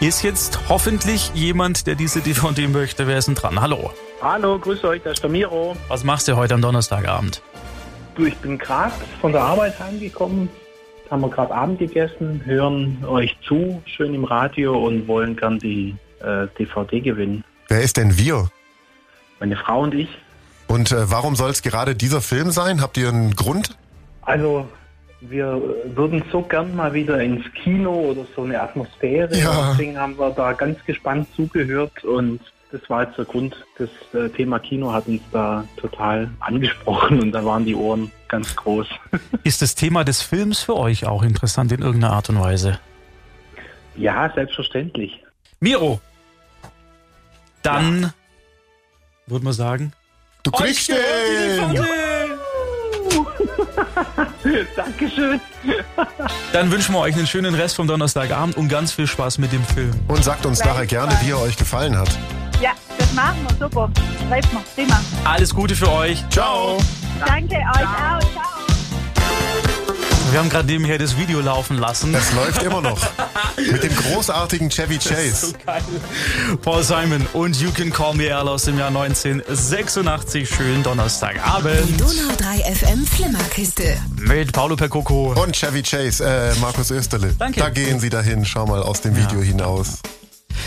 ist 0.00 0.22
jetzt 0.22 0.58
hoffentlich 0.68 1.32
jemand, 1.34 1.86
der 1.86 1.94
diese 1.94 2.20
DVD 2.20 2.68
möchte. 2.68 3.06
Wer 3.06 3.18
ist 3.18 3.28
denn 3.28 3.34
dran? 3.34 3.60
Hallo. 3.60 3.92
Hallo, 4.22 4.58
grüß 4.58 4.82
euch, 4.84 5.02
das 5.02 5.14
ist 5.14 5.22
der 5.22 5.30
Miro. 5.30 5.76
Was 5.88 6.04
machst 6.04 6.28
du 6.28 6.36
heute 6.36 6.54
am 6.54 6.62
Donnerstagabend? 6.62 7.42
Du, 8.14 8.24
ich 8.24 8.36
bin 8.38 8.58
gerade 8.58 8.92
von 9.20 9.32
der 9.32 9.42
Arbeit 9.42 9.78
heimgekommen, 9.78 10.48
haben 11.10 11.22
wir 11.22 11.30
gerade 11.30 11.54
Abend 11.54 11.78
gegessen, 11.78 12.42
hören 12.44 13.04
euch 13.06 13.36
zu, 13.46 13.82
schön 13.86 14.14
im 14.14 14.24
Radio 14.24 14.78
und 14.86 15.08
wollen 15.08 15.36
gern 15.36 15.58
die 15.58 15.96
äh, 16.20 16.46
DVD 16.58 17.00
gewinnen. 17.00 17.44
Wer 17.68 17.82
ist 17.82 17.96
denn 17.96 18.16
wir? 18.18 18.48
Meine 19.40 19.56
Frau 19.56 19.82
und 19.82 19.94
ich. 19.94 20.08
Und 20.66 20.92
äh, 20.92 21.10
warum 21.10 21.36
soll 21.36 21.50
es 21.50 21.62
gerade 21.62 21.94
dieser 21.94 22.20
Film 22.20 22.50
sein? 22.50 22.80
Habt 22.82 22.96
ihr 22.96 23.08
einen 23.08 23.34
Grund? 23.34 23.76
Also, 24.22 24.68
wir 25.20 25.60
würden 25.94 26.22
so 26.30 26.42
gern 26.42 26.76
mal 26.76 26.92
wieder 26.92 27.20
ins 27.20 27.44
Kino 27.54 27.92
oder 27.92 28.26
so 28.36 28.42
eine 28.42 28.60
Atmosphäre. 28.60 29.34
Ja. 29.36 29.70
Deswegen 29.70 29.98
haben 29.98 30.18
wir 30.18 30.30
da 30.30 30.52
ganz 30.52 30.78
gespannt 30.84 31.26
zugehört 31.34 32.04
und 32.04 32.40
das 32.70 32.82
war 32.88 33.04
jetzt 33.04 33.16
der 33.16 33.24
Grund. 33.24 33.56
Das 33.78 33.88
äh, 34.12 34.28
Thema 34.28 34.58
Kino 34.58 34.92
hat 34.92 35.06
uns 35.08 35.22
da 35.32 35.64
total 35.76 36.30
angesprochen 36.40 37.20
und 37.20 37.32
da 37.32 37.44
waren 37.44 37.64
die 37.64 37.74
Ohren 37.74 38.10
ganz 38.28 38.54
groß. 38.56 38.86
Ist 39.44 39.62
das 39.62 39.74
Thema 39.74 40.04
des 40.04 40.22
Films 40.22 40.60
für 40.60 40.76
euch 40.76 41.06
auch 41.06 41.22
interessant 41.22 41.72
in 41.72 41.80
irgendeiner 41.82 42.12
Art 42.14 42.28
und 42.28 42.40
Weise? 42.40 42.78
ja, 43.96 44.30
selbstverständlich. 44.32 45.20
Miro, 45.58 46.00
dann 47.62 48.12
würde 49.26 49.44
man 49.44 49.52
sagen, 49.52 49.92
Du 50.44 50.52
kriegst 50.52 50.88
den! 50.88 50.96
DVD. 51.72 51.84
Dankeschön. 54.76 55.40
Dann 56.52 56.70
wünschen 56.70 56.94
wir 56.94 57.00
euch 57.00 57.16
einen 57.16 57.26
schönen 57.26 57.54
Rest 57.54 57.76
vom 57.76 57.86
Donnerstagabend 57.86 58.56
und 58.56 58.68
ganz 58.68 58.92
viel 58.92 59.06
Spaß 59.06 59.38
mit 59.38 59.52
dem 59.52 59.64
Film. 59.64 59.92
Und 60.08 60.24
sagt 60.24 60.46
uns 60.46 60.64
nachher 60.64 60.86
gerne, 60.86 61.12
wie 61.22 61.30
er 61.30 61.40
euch 61.40 61.56
gefallen 61.56 61.98
hat. 61.98 62.08
Ja, 62.62 62.70
das 62.98 63.12
machen 63.12 63.46
wir. 63.48 63.56
Super. 63.66 63.90
Schreibt 64.28 64.52
mal. 64.52 64.62
Prima. 64.74 65.00
Alles 65.24 65.54
Gute 65.54 65.74
für 65.74 65.90
euch. 65.90 66.22
Ciao. 66.30 66.78
Danke 67.26 67.54
euch 67.56 67.82
auch. 67.82 68.20
Ciao. 68.32 68.58
Wir 70.30 70.40
haben 70.40 70.50
gerade 70.50 70.66
nebenher 70.66 70.98
das 70.98 71.16
Video 71.16 71.40
laufen 71.40 71.78
lassen. 71.78 72.14
Es 72.14 72.32
läuft 72.34 72.62
immer 72.62 72.82
noch. 72.82 72.98
Mit 73.56 73.82
dem 73.82 73.96
großartigen 73.96 74.68
Chevy 74.68 74.98
Chase. 74.98 75.54
geil. 75.64 75.82
Paul 76.60 76.82
Simon 76.82 77.26
und 77.32 77.58
You 77.58 77.70
Can 77.72 77.90
Call 77.90 78.14
Me 78.14 78.34
Al 78.36 78.46
aus 78.46 78.64
dem 78.64 78.76
Jahr 78.78 78.88
1986. 78.88 80.46
Schönen 80.48 80.82
Donnerstagabend. 80.82 81.88
Die 81.88 81.96
Donau 81.96 82.34
3 82.36 82.74
FM 82.74 83.06
Flimmerkiste. 83.06 83.96
Mit 84.18 84.52
Paulo 84.52 84.76
Percoco. 84.76 85.32
Und 85.32 85.56
Chevy 85.56 85.82
Chase, 85.82 86.22
äh, 86.24 86.54
Markus 86.60 86.90
Österle. 86.90 87.34
Danke. 87.38 87.60
Da 87.60 87.70
gehen 87.70 87.98
sie 87.98 88.10
dahin, 88.10 88.44
schau 88.44 88.66
mal 88.66 88.82
aus 88.82 89.00
dem 89.00 89.16
Video 89.16 89.40
hinaus. 89.40 90.00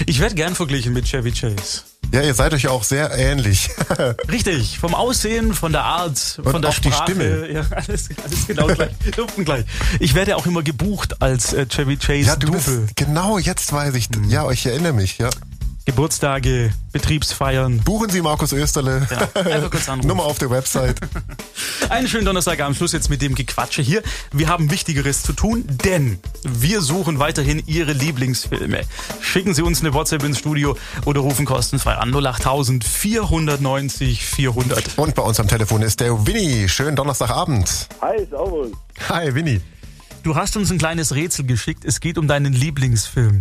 Ich 0.08 0.20
werde 0.20 0.34
gern 0.34 0.56
verglichen 0.56 0.92
mit 0.94 1.06
Chevy 1.06 1.32
Chase. 1.32 1.84
Ja, 2.14 2.22
ihr 2.22 2.34
seid 2.34 2.54
euch 2.54 2.68
auch 2.68 2.84
sehr 2.84 3.12
ähnlich. 3.18 3.70
Richtig, 4.32 4.80
vom 4.80 4.94
Aussehen, 4.94 5.54
von 5.54 5.72
der 5.72 5.86
Art, 5.86 6.18
von 6.44 6.56
Und 6.56 6.62
der 6.64 6.72
auch 6.72 6.80
die 6.80 6.92
Sprache. 6.92 7.12
Stimme. 7.12 7.50
Ja, 7.52 7.66
alles, 7.72 8.10
alles 8.24 8.48
genau 8.48 8.68
gleich. 8.68 8.92
Duften 9.16 9.46
gleich. 9.46 9.66
Ich 10.00 10.14
werde 10.14 10.36
auch 10.36 10.46
immer 10.46 10.62
gebucht 10.62 11.22
als 11.22 11.54
äh, 11.54 11.66
Chevy 11.68 11.96
Chase 11.98 12.28
ja, 12.28 12.36
du 12.36 12.48
Double. 12.48 12.60
bist, 12.60 12.96
genau, 12.98 13.38
jetzt 13.38 13.72
weiß 13.72 13.96
ich. 13.96 14.10
Ja, 14.28 14.50
ich 14.52 14.66
erinnere 14.66 14.94
mich, 14.94 15.20
ja. 15.20 15.30
Geburtstage, 15.92 16.72
Betriebsfeiern. 16.94 17.80
Buchen 17.80 18.10
Sie 18.10 18.22
Markus 18.22 18.54
Österle. 18.54 19.06
Ja, 19.12 19.42
einfach 19.42 19.70
kurz 19.70 19.90
anrufen. 19.90 20.08
Nummer 20.08 20.24
auf 20.24 20.38
der 20.38 20.50
Website. 20.50 20.98
Einen 21.90 22.08
schönen 22.08 22.24
Donnerstagabend. 22.24 22.78
Schluss 22.78 22.94
jetzt 22.94 23.10
mit 23.10 23.22
dem 23.22 23.36
Gequatsche 23.36 23.82
hier. 23.82 24.02
Wir 24.32 24.48
haben 24.48 24.72
Wichtigeres 24.72 25.22
zu 25.22 25.34
tun, 25.34 25.66
denn 25.68 26.18
wir 26.46 26.80
suchen 26.80 27.20
weiterhin 27.20 27.62
Ihre 27.66 27.92
Lieblingsfilme. 27.92 28.84
Schicken 29.20 29.54
Sie 29.54 29.64
uns 29.64 29.82
eine 29.82 29.94
WhatsApp 29.94 30.24
ins 30.24 30.40
Studio 30.40 30.78
oder 31.04 31.20
rufen 31.20 31.46
kostenfrei 31.46 31.96
an 31.96 32.16
08000 32.16 32.86
490 32.86 34.26
400. 34.26 34.98
Und 34.98 35.14
bei 35.14 35.24
uns 35.24 35.42
am 35.42 35.50
Telefon 35.50 35.82
ist 35.82 36.00
der 36.00 36.26
Winnie. 36.26 36.70
Schönen 36.70 36.96
Donnerstagabend. 36.96 37.90
Hi, 38.02 38.26
servus. 38.30 38.70
Hi, 39.10 39.36
Winnie. 39.36 39.60
Du 40.24 40.36
hast 40.36 40.56
uns 40.56 40.72
ein 40.72 40.78
kleines 40.78 41.16
Rätsel 41.16 41.46
geschickt. 41.46 41.84
Es 41.84 42.00
geht 42.00 42.18
um 42.18 42.30
deinen 42.30 42.54
Lieblingsfilm. 42.54 43.40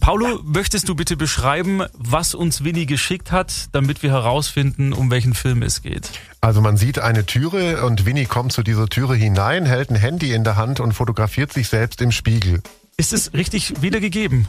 Paulo, 0.00 0.40
möchtest 0.44 0.88
du 0.88 0.94
bitte 0.94 1.16
beschreiben, 1.16 1.82
was 1.94 2.34
uns 2.34 2.62
Winnie 2.62 2.86
geschickt 2.86 3.32
hat, 3.32 3.68
damit 3.72 4.02
wir 4.02 4.10
herausfinden, 4.10 4.92
um 4.92 5.10
welchen 5.10 5.34
Film 5.34 5.62
es 5.62 5.82
geht? 5.82 6.10
Also 6.40 6.60
man 6.60 6.76
sieht 6.76 6.98
eine 6.98 7.24
Türe 7.24 7.84
und 7.84 8.04
Winnie 8.04 8.26
kommt 8.26 8.52
zu 8.52 8.62
dieser 8.62 8.86
Türe 8.88 9.14
hinein, 9.14 9.64
hält 9.64 9.90
ein 9.90 9.96
Handy 9.96 10.32
in 10.32 10.44
der 10.44 10.56
Hand 10.56 10.80
und 10.80 10.92
fotografiert 10.92 11.52
sich 11.52 11.68
selbst 11.68 12.02
im 12.02 12.12
Spiegel. 12.12 12.60
Ist 12.96 13.12
es 13.12 13.32
richtig 13.32 13.80
wiedergegeben? 13.80 14.46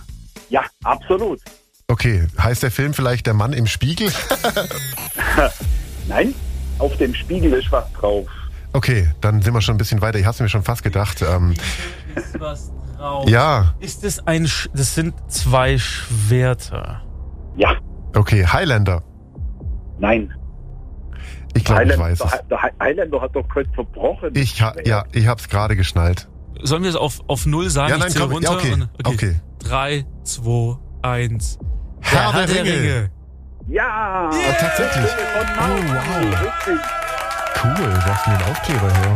Ja, 0.49 0.63
absolut. 0.83 1.39
Okay, 1.87 2.27
heißt 2.37 2.63
der 2.63 2.71
Film 2.71 2.93
vielleicht 2.93 3.25
Der 3.25 3.33
Mann 3.33 3.53
im 3.53 3.67
Spiegel? 3.67 4.11
Nein, 6.07 6.33
auf 6.79 6.95
dem 6.97 7.13
Spiegel 7.15 7.53
ist 7.53 7.71
was 7.71 7.91
drauf. 7.93 8.27
Okay, 8.73 9.09
dann 9.21 9.41
sind 9.41 9.53
wir 9.53 9.61
schon 9.61 9.75
ein 9.75 9.77
bisschen 9.77 10.01
weiter. 10.01 10.19
Ich 10.19 10.25
hab's 10.25 10.41
mir 10.41 10.49
schon 10.49 10.63
fast 10.63 10.83
gedacht. 10.83 11.21
Ähm, 11.21 11.55
Ist 12.15 12.37
was 12.39 12.71
drauf. 12.97 13.29
ja, 13.29 13.73
Ist 13.79 14.03
es 14.03 14.25
ein, 14.27 14.47
Sch 14.47 14.69
das 14.73 14.95
sind 14.95 15.13
zwei 15.31 15.77
Schwerter. 15.77 17.01
Ja, 17.57 17.75
okay, 18.15 18.45
Highlander. 18.45 19.03
nein. 19.99 20.33
Ich 21.53 21.63
glaube, 21.63 21.83
ich 21.83 21.91
Highlander, 21.91 22.11
weiß 22.11 22.19
es. 22.21 22.31
der, 22.31 22.43
der 22.43 22.61
Highlander 22.81 23.21
hat 23.21 23.33
doch 23.35 23.47
kurz 23.47 23.67
verbrochen. 23.73 24.31
Ich 24.33 24.61
ha 24.61 24.73
ja, 24.85 25.05
ich 25.13 25.25
hab's 25.27 25.47
gerade 25.47 25.75
geschnallt. 25.77 26.27
Sollen 26.61 26.83
wir 26.83 26.89
es 26.89 26.95
auf, 26.97 27.21
auf 27.27 27.45
Null 27.45 27.69
sagen? 27.69 27.91
Ja, 27.91 27.97
nein, 27.97 28.09
ich 28.09 28.15
komm, 28.19 28.31
runter. 28.31 28.51
ja, 28.51 28.57
okay, 28.57 28.73
und- 28.73 28.89
okay. 29.07 29.35
Drei, 29.59 30.05
zwei, 30.23 30.75
eins. 31.01 31.57
Herr 32.01 32.33
der 32.45 32.63
Ringe. 32.65 33.09
Ja! 33.67 34.29
Oh, 34.31 34.35
tatsächlich. 34.59 35.09
Oh, 35.11 35.61
wow. 35.61 36.51
Cool, 37.63 37.93
hast 38.03 38.27
du 38.27 38.31
den 38.31 38.41
Aufkleber 38.51 38.93
her? 38.93 39.15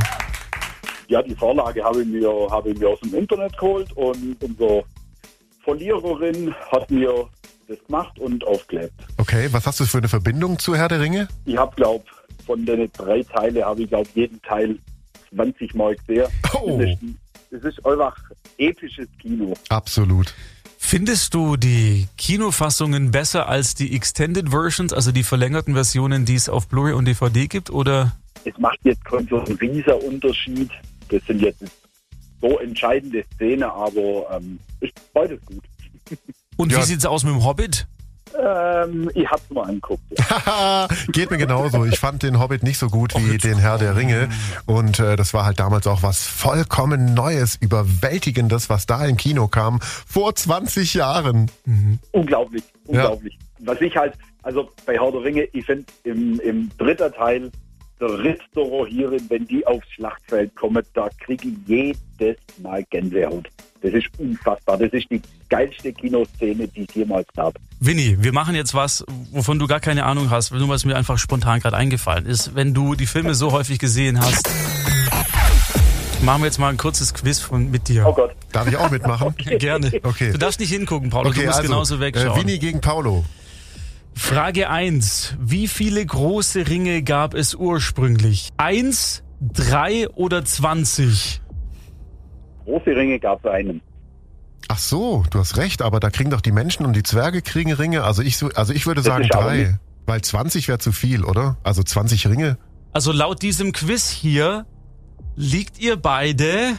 Ja, 1.10 1.24
die 1.24 1.34
Vorlage 1.34 1.84
habe 1.84 2.04
ich, 2.04 2.08
mir, 2.08 2.30
habe 2.52 2.70
ich 2.70 2.78
mir 2.78 2.90
aus 2.90 3.00
dem 3.00 3.16
Internet 3.16 3.58
geholt 3.58 3.92
und 3.94 4.38
unsere 4.44 4.84
Verliererin 5.64 6.54
hat 6.72 6.90
mir 6.92 7.28
das 7.68 7.84
gemacht 7.86 8.20
und 8.20 8.46
aufgeklebt. 8.46 8.94
Okay, 9.18 9.48
was 9.52 9.66
hast 9.66 9.80
du 9.80 9.86
für 9.86 9.98
eine 9.98 10.08
Verbindung 10.08 10.60
zu 10.60 10.76
Herr 10.76 10.88
der 10.88 11.02
Ringe? 11.02 11.28
Ich 11.46 11.58
habe, 11.58 11.76
glaube 11.76 12.06
von 12.46 12.64
den 12.64 12.92
drei 12.94 13.24
Teilen 13.24 13.64
habe 13.66 13.82
ich, 13.82 13.90
glaube 13.90 14.08
jeden 14.14 14.40
Teil 14.44 14.78
20 15.36 15.74
Mal 15.74 15.96
gesehen. 15.96 16.28
Oh. 16.54 16.80
Das, 17.52 17.64
ist, 17.64 17.84
einfach 17.84 18.16
episches 18.60 19.08
Kino. 19.20 19.56
Absolut. 19.70 20.36
Findest 20.78 21.34
du 21.34 21.58
die 21.58 22.08
Kinofassungen 22.18 23.10
besser 23.10 23.50
als 23.50 23.74
die 23.74 23.96
Extended 23.96 24.50
Versions, 24.50 24.94
also 24.94 25.12
die 25.12 25.24
verlängerten 25.24 25.74
Versionen, 25.74 26.26
die 26.26 26.36
es 26.36 26.50
auf 26.50 26.68
Blu-ray 26.68 26.94
und 26.94 27.06
DVD 27.06 27.48
gibt? 27.48 27.72
Oder 27.72 28.16
Es 28.46 28.56
macht 28.60 28.78
jetzt 28.84 29.04
keinen 29.06 29.28
so 29.28 29.40
einen 29.40 29.58
riesen 29.58 29.94
Unterschied. 29.94 30.70
Das 31.10 31.22
sind 31.26 31.42
jetzt 31.42 31.64
so 32.42 32.58
entscheidende 32.60 33.24
Szenen, 33.36 33.64
aber 33.64 34.28
ähm, 34.38 34.60
ist 34.80 34.94
beides 35.14 35.40
gut. 35.46 35.64
und 36.58 36.72
Ja. 36.72 36.78
wie 36.80 36.84
sieht's 36.84 37.06
aus 37.06 37.24
mit 37.24 37.34
dem 37.34 37.44
Hobbit? 37.44 37.86
Ähm, 38.42 39.10
ich 39.16 39.28
hab's 39.28 39.50
mal 39.50 39.64
angeguckt. 39.64 40.04
Ja. 40.18 40.46
Haha, 40.46 40.88
Geht 41.12 41.32
mir 41.32 41.38
genauso. 41.40 41.84
Ich 41.86 41.98
fand 42.00 42.22
den 42.22 42.40
Hobbit 42.40 42.62
nicht 42.62 42.78
so 42.78 42.88
gut 42.88 43.14
wie 43.18 43.38
den 43.40 43.58
Herr 43.58 43.80
der 43.80 43.96
Ringe. 43.96 44.30
Und 44.68 45.00
äh, 45.00 45.16
das 45.16 45.34
war 45.34 45.46
halt 45.46 45.60
damals 45.60 45.88
auch 45.88 46.04
was 46.04 46.28
vollkommen 46.28 47.16
Neues, 47.16 47.56
Überwältigendes, 47.60 48.70
was 48.70 48.86
da 48.86 49.04
im 49.06 49.18
Kino 49.18 49.48
kam. 49.48 49.80
Vor 49.82 50.36
20 50.36 50.94
Jahren. 50.94 51.50
Unglaublich, 52.12 52.64
Ja. 52.86 53.02
unglaublich. 53.08 53.38
Was 53.62 53.82
ich 53.82 53.98
halt, 53.98 54.14
also 54.44 54.70
bei 54.86 54.94
Herr 54.98 55.12
der 55.12 55.24
Ringe, 55.24 55.44
ich 55.52 55.66
finde 55.66 55.86
im, 56.04 56.40
im 56.42 56.70
dritten 56.78 57.12
Teil 57.14 57.52
der 58.00 58.64
Rohirrim, 58.64 59.26
wenn 59.30 59.46
die 59.48 59.66
aufs 59.66 59.88
Schlachtfeld 59.96 60.56
kommen, 60.56 60.84
da 60.94 61.10
kriege 61.20 61.48
ich 61.50 61.56
jedes 61.68 62.38
Mal 62.62 62.84
Gänsehaut. 62.90 63.48
Das 63.82 63.94
ist 63.94 64.08
unfassbar. 64.18 64.78
Das 64.78 64.92
ist 64.92 65.10
die 65.10 65.22
geilste 65.48 65.94
Kinoszene, 65.94 66.68
die 66.68 66.86
es 66.88 66.96
jemals 66.96 67.28
gab. 67.36 67.56
Winnie, 67.80 68.18
wir 68.20 68.34
machen 68.34 68.56
jetzt 68.56 68.74
was, 68.74 69.06
wovon 69.32 69.58
du 69.58 69.68
gar 69.68 69.80
keine 69.80 70.06
Ahnung 70.06 70.30
hast, 70.30 70.52
nur 70.52 70.68
was 70.68 70.84
mir 70.84 70.96
einfach 70.96 71.18
spontan 71.18 71.62
gerade 71.62 71.78
eingefallen 71.78 72.26
ist. 72.26 72.56
Wenn 72.56 72.74
du 72.74 72.96
die 72.96 73.06
Filme 73.06 73.36
so 73.36 73.52
häufig 73.54 73.80
gesehen 73.80 74.20
hast, 74.20 74.50
machen 76.24 76.42
wir 76.42 76.48
jetzt 76.48 76.60
mal 76.60 76.70
ein 76.70 76.78
kurzes 76.78 77.14
Quiz 77.14 77.40
von, 77.40 77.72
mit 77.72 77.88
dir. 77.88 78.06
Oh 78.06 78.14
Gott. 78.14 78.32
Darf 78.52 78.68
ich 78.68 78.76
auch 78.76 78.92
mitmachen? 78.92 79.34
Gerne. 79.60 79.92
Okay. 80.04 80.32
Du 80.34 80.38
darfst 80.38 80.60
nicht 80.60 80.72
hingucken, 80.72 81.10
Paul, 81.10 81.24
du 81.24 81.30
Okay, 81.30 81.46
musst 81.46 81.60
also, 81.60 81.70
genauso 81.70 81.96
äh, 81.96 82.00
wegschauen. 82.02 82.38
Winnie 82.38 82.60
gegen 82.60 82.82
Paulo. 82.82 83.24
Frage 84.20 84.70
1. 84.70 85.36
Wie 85.40 85.68
viele 85.70 86.06
große 86.06 86.68
Ringe 86.68 87.04
gab 87.04 87.34
es 87.34 87.56
ursprünglich? 87.56 88.50
Eins, 88.58 89.24
drei 89.40 90.10
oder 90.10 90.44
20? 90.44 91.42
Große 92.66 92.90
Ringe 92.92 93.18
gab 93.20 93.44
es 93.44 93.50
einen. 93.50 93.82
Ach 94.68 94.78
so, 94.78 95.24
du 95.32 95.40
hast 95.40 95.56
recht, 95.58 95.82
aber 95.82 96.00
da 96.02 96.10
kriegen 96.10 96.30
doch 96.30 96.42
die 96.42 96.52
Menschen 96.52 96.86
und 96.86 96.96
die 96.98 97.02
Zwerge 97.04 97.42
kriegen 97.42 97.72
Ringe. 97.72 98.04
Also 98.04 98.22
ich, 98.22 98.36
so- 98.38 98.50
also 98.50 98.74
ich 98.74 98.86
würde 98.86 99.02
Das 99.02 99.06
sagen 99.06 99.28
drei. 99.30 99.80
Weil 100.06 100.22
20 100.22 100.68
wäre 100.68 100.80
zu 100.80 100.92
viel, 100.92 101.24
oder? 101.24 101.58
Also 101.64 101.82
20 101.82 102.28
Ringe. 102.28 102.58
Also 102.92 103.12
laut 103.14 103.42
diesem 103.42 103.72
Quiz 103.72 104.10
hier 104.10 104.66
liegt 105.38 105.80
ihr 105.80 105.96
beide 105.96 106.74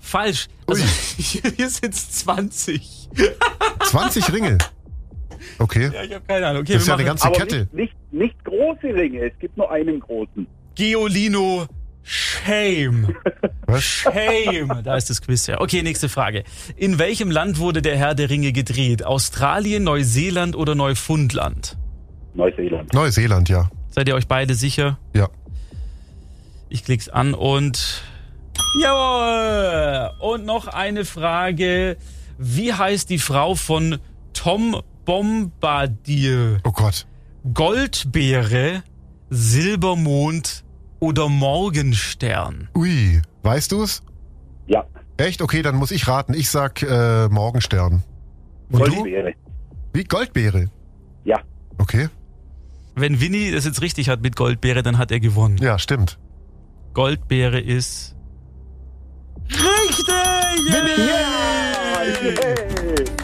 falsch. 0.00 0.48
Also 0.66 0.84
hier 1.16 1.70
sind 1.70 1.94
es 1.94 2.10
20. 2.10 3.08
20 3.84 4.32
Ringe. 4.32 4.58
Okay. 5.58 5.90
Ja, 5.92 6.02
ich 6.02 6.14
habe 6.14 6.24
keine 6.26 6.46
Ahnung. 6.46 6.62
Okay, 6.62 6.74
Das 6.74 6.82
ist 6.82 6.88
ja 6.88 6.94
eine 6.94 7.04
ganze 7.04 7.26
Aber 7.26 7.36
Kette. 7.36 7.68
nicht, 7.72 7.74
nicht, 7.74 8.12
nicht 8.12 8.44
große 8.44 8.86
Ringe. 8.94 9.26
Es 9.30 9.38
gibt 9.38 9.56
nur 9.56 9.70
einen 9.70 10.00
großen. 10.00 10.46
Geolino 10.74 11.66
Shame. 12.02 13.14
Was? 13.66 13.82
Shame. 13.82 14.82
Da 14.84 14.96
ist 14.96 15.10
das 15.10 15.20
Quiz 15.20 15.46
ja. 15.48 15.60
Okay, 15.60 15.82
nächste 15.82 16.08
Frage. 16.08 16.44
In 16.76 16.98
welchem 17.00 17.30
Land 17.32 17.58
wurde 17.58 17.82
der 17.82 17.96
Herr 17.96 18.14
der 18.14 18.30
Ringe 18.30 18.52
gedreht? 18.52 19.04
Australien, 19.04 19.82
Neuseeland 19.82 20.54
oder 20.54 20.74
Neufundland? 20.76 21.76
Neuseeland. 22.34 22.92
Neuseeland, 22.92 23.48
ja. 23.48 23.68
Seid 23.90 24.06
ihr 24.08 24.14
euch 24.14 24.28
beide 24.28 24.54
sicher? 24.54 24.98
Ja. 25.14 25.28
Ich 26.68 26.84
klick's 26.84 27.08
an 27.08 27.34
und 27.34 28.02
jawohl. 28.80 30.10
Und 30.20 30.44
noch 30.44 30.68
eine 30.68 31.04
Frage. 31.04 31.96
Wie 32.38 32.72
heißt 32.72 33.08
die 33.10 33.18
Frau 33.18 33.54
von 33.54 33.98
Tom 34.32 34.80
Bombardier? 35.06 36.60
Oh 36.64 36.72
Gott. 36.72 37.06
Goldbeere, 37.54 38.82
Silbermond 39.30 40.64
oder 41.00 41.28
Morgenstern? 41.30 42.68
Ui, 42.76 43.22
weißt 43.42 43.72
du's? 43.72 44.02
Ja, 44.66 44.84
Echt? 45.16 45.40
Okay, 45.40 45.62
dann 45.62 45.76
muss 45.76 45.92
ich 45.92 46.08
raten. 46.08 46.34
Ich 46.34 46.50
sag 46.50 46.82
äh, 46.82 47.28
Morgenstern. 47.28 48.02
Und 48.70 48.86
du? 48.86 48.94
Goldbeere. 48.96 49.32
Wie 49.94 50.04
Goldbeere. 50.04 50.66
Ja, 51.24 51.40
Okay. 51.78 52.08
Wenn 52.94 53.20
Winnie 53.20 53.50
das 53.52 53.66
jetzt 53.66 53.82
richtig 53.82 54.08
hat 54.08 54.22
mit 54.22 54.36
Goldbeere, 54.36 54.82
dann 54.82 54.96
hat 54.96 55.10
er 55.10 55.20
gewonnen. 55.20 55.58
Ja, 55.58 55.78
stimmt. 55.78 56.18
Goldbeere 56.94 57.60
ist. 57.60 58.14
Richtig! 59.50 60.06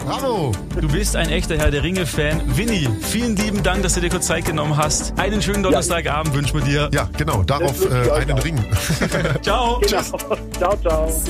Bravo! 0.04 0.52
Du 0.80 0.88
bist 0.88 1.16
ein 1.16 1.28
echter 1.28 1.56
Herr 1.56 1.70
der 1.70 1.82
Ringe-Fan. 1.82 2.56
Winnie, 2.56 2.88
vielen 3.00 3.36
lieben 3.36 3.62
Dank, 3.62 3.82
dass 3.82 3.94
du 3.94 4.00
dir 4.00 4.10
kurz 4.10 4.26
Zeit 4.26 4.44
genommen 4.44 4.76
hast. 4.76 5.18
Einen 5.18 5.40
schönen 5.40 5.62
Donnerstagabend 5.62 6.34
wünschen 6.34 6.58
wir 6.58 6.64
dir. 6.64 6.90
Ja, 6.92 7.08
genau, 7.16 7.42
darauf 7.42 7.80
äh, 7.84 8.10
einen 8.10 8.32
auch. 8.32 8.44
Ring. 8.44 8.64
Ciao. 9.42 9.80
Genau. 9.80 10.02
Ciao, 10.58 10.76
ciao. 10.82 11.22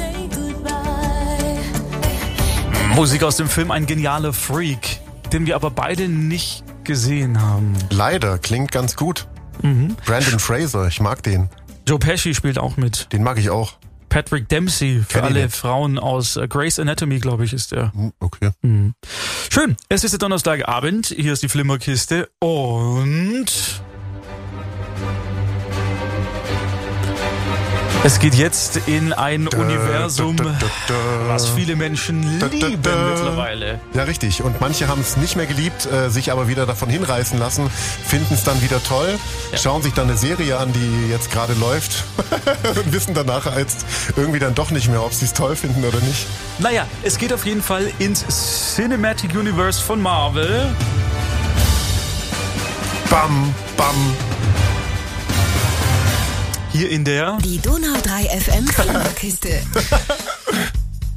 Musik 2.94 3.22
aus 3.22 3.36
dem 3.36 3.48
Film 3.48 3.70
Ein 3.70 3.86
genialer 3.86 4.32
Freak, 4.32 4.98
den 5.32 5.46
wir 5.46 5.56
aber 5.56 5.70
beide 5.70 6.08
nicht 6.08 6.64
gesehen 6.84 7.40
haben. 7.40 7.74
Leider, 7.90 8.38
klingt 8.38 8.72
ganz 8.72 8.96
gut. 8.96 9.26
Brandon 10.06 10.38
Fraser, 10.38 10.88
ich 10.88 11.00
mag 11.00 11.22
den. 11.22 11.48
Joe 11.86 11.98
Pesci 11.98 12.34
spielt 12.34 12.58
auch 12.58 12.76
mit. 12.76 13.12
Den 13.12 13.22
mag 13.22 13.38
ich 13.38 13.50
auch. 13.50 13.74
Patrick 14.12 14.46
Dempsey 14.50 15.00
für 15.08 15.20
Kenn 15.20 15.24
alle. 15.24 15.48
Frauen 15.48 15.98
aus 15.98 16.36
äh, 16.36 16.46
Grey's 16.46 16.78
Anatomy, 16.78 17.18
glaube 17.18 17.46
ich, 17.46 17.54
ist 17.54 17.72
der. 17.72 17.94
Hm, 17.94 18.12
Okay. 18.20 18.50
Schön, 19.50 19.76
es 19.88 20.04
ist 20.04 20.10
der 20.10 20.18
Donnerstagabend, 20.18 21.06
hier 21.06 21.32
ist 21.32 21.42
die 21.42 21.48
Flimmerkiste 21.48 22.28
und 22.38 23.46
es 28.04 28.18
geht 28.18 28.34
jetzt 28.34 28.80
in 28.86 29.12
ein 29.12 29.46
Universum, 29.46 30.36
Da, 30.36 30.44
da, 30.44 30.50
da, 30.50 30.66
da. 30.88 30.94
was 31.28 31.48
viele 31.50 31.76
Menschen 31.76 32.22
lieben 32.22 32.80
mittlerweile. 32.80 33.80
Ja, 33.94 34.02
richtig. 34.04 34.42
Und 34.42 34.60
manche 34.60 34.88
haben 34.88 35.00
es 35.00 35.16
nicht 35.16 35.36
mehr 35.36 35.46
geliebt, 35.46 35.86
äh, 35.86 36.10
sich 36.10 36.32
aber 36.32 36.48
wieder 36.48 36.66
davon 36.66 36.88
hinreißen 36.88 37.38
lassen, 37.38 37.70
finden 38.04 38.34
es 38.34 38.42
dann 38.42 38.60
wieder 38.60 38.82
toll, 38.82 39.18
schauen 39.56 39.82
sich 39.82 39.92
dann 39.92 40.08
eine 40.08 40.18
Serie 40.18 40.58
an, 40.58 40.72
die 40.72 41.10
jetzt 41.10 41.30
gerade 41.30 41.54
läuft 41.54 42.04
und 42.84 42.92
wissen 42.92 43.14
danach 43.14 43.56
jetzt 43.56 43.84
irgendwie 44.16 44.40
dann 44.40 44.54
doch 44.54 44.70
nicht 44.70 44.88
mehr, 44.88 45.02
ob 45.02 45.12
sie 45.14 45.26
es 45.26 45.32
toll 45.32 45.54
finden 45.54 45.84
oder 45.84 46.00
nicht. 46.00 46.26
Naja, 46.58 46.86
es 47.02 47.18
geht 47.18 47.32
auf 47.32 47.46
jeden 47.46 47.62
Fall 47.62 47.90
ins 47.98 48.24
Cinematic 48.74 49.34
Universe 49.34 49.80
von 49.80 50.00
Marvel. 50.02 50.66
Bam, 53.08 53.54
bam. 53.76 53.94
Hier 56.72 56.88
in 56.88 57.04
der 57.04 57.36
Die 57.44 57.58
Donau 57.58 57.92
3 58.02 58.40
FM 58.40 58.66
Flimmerkiste. 58.66 59.62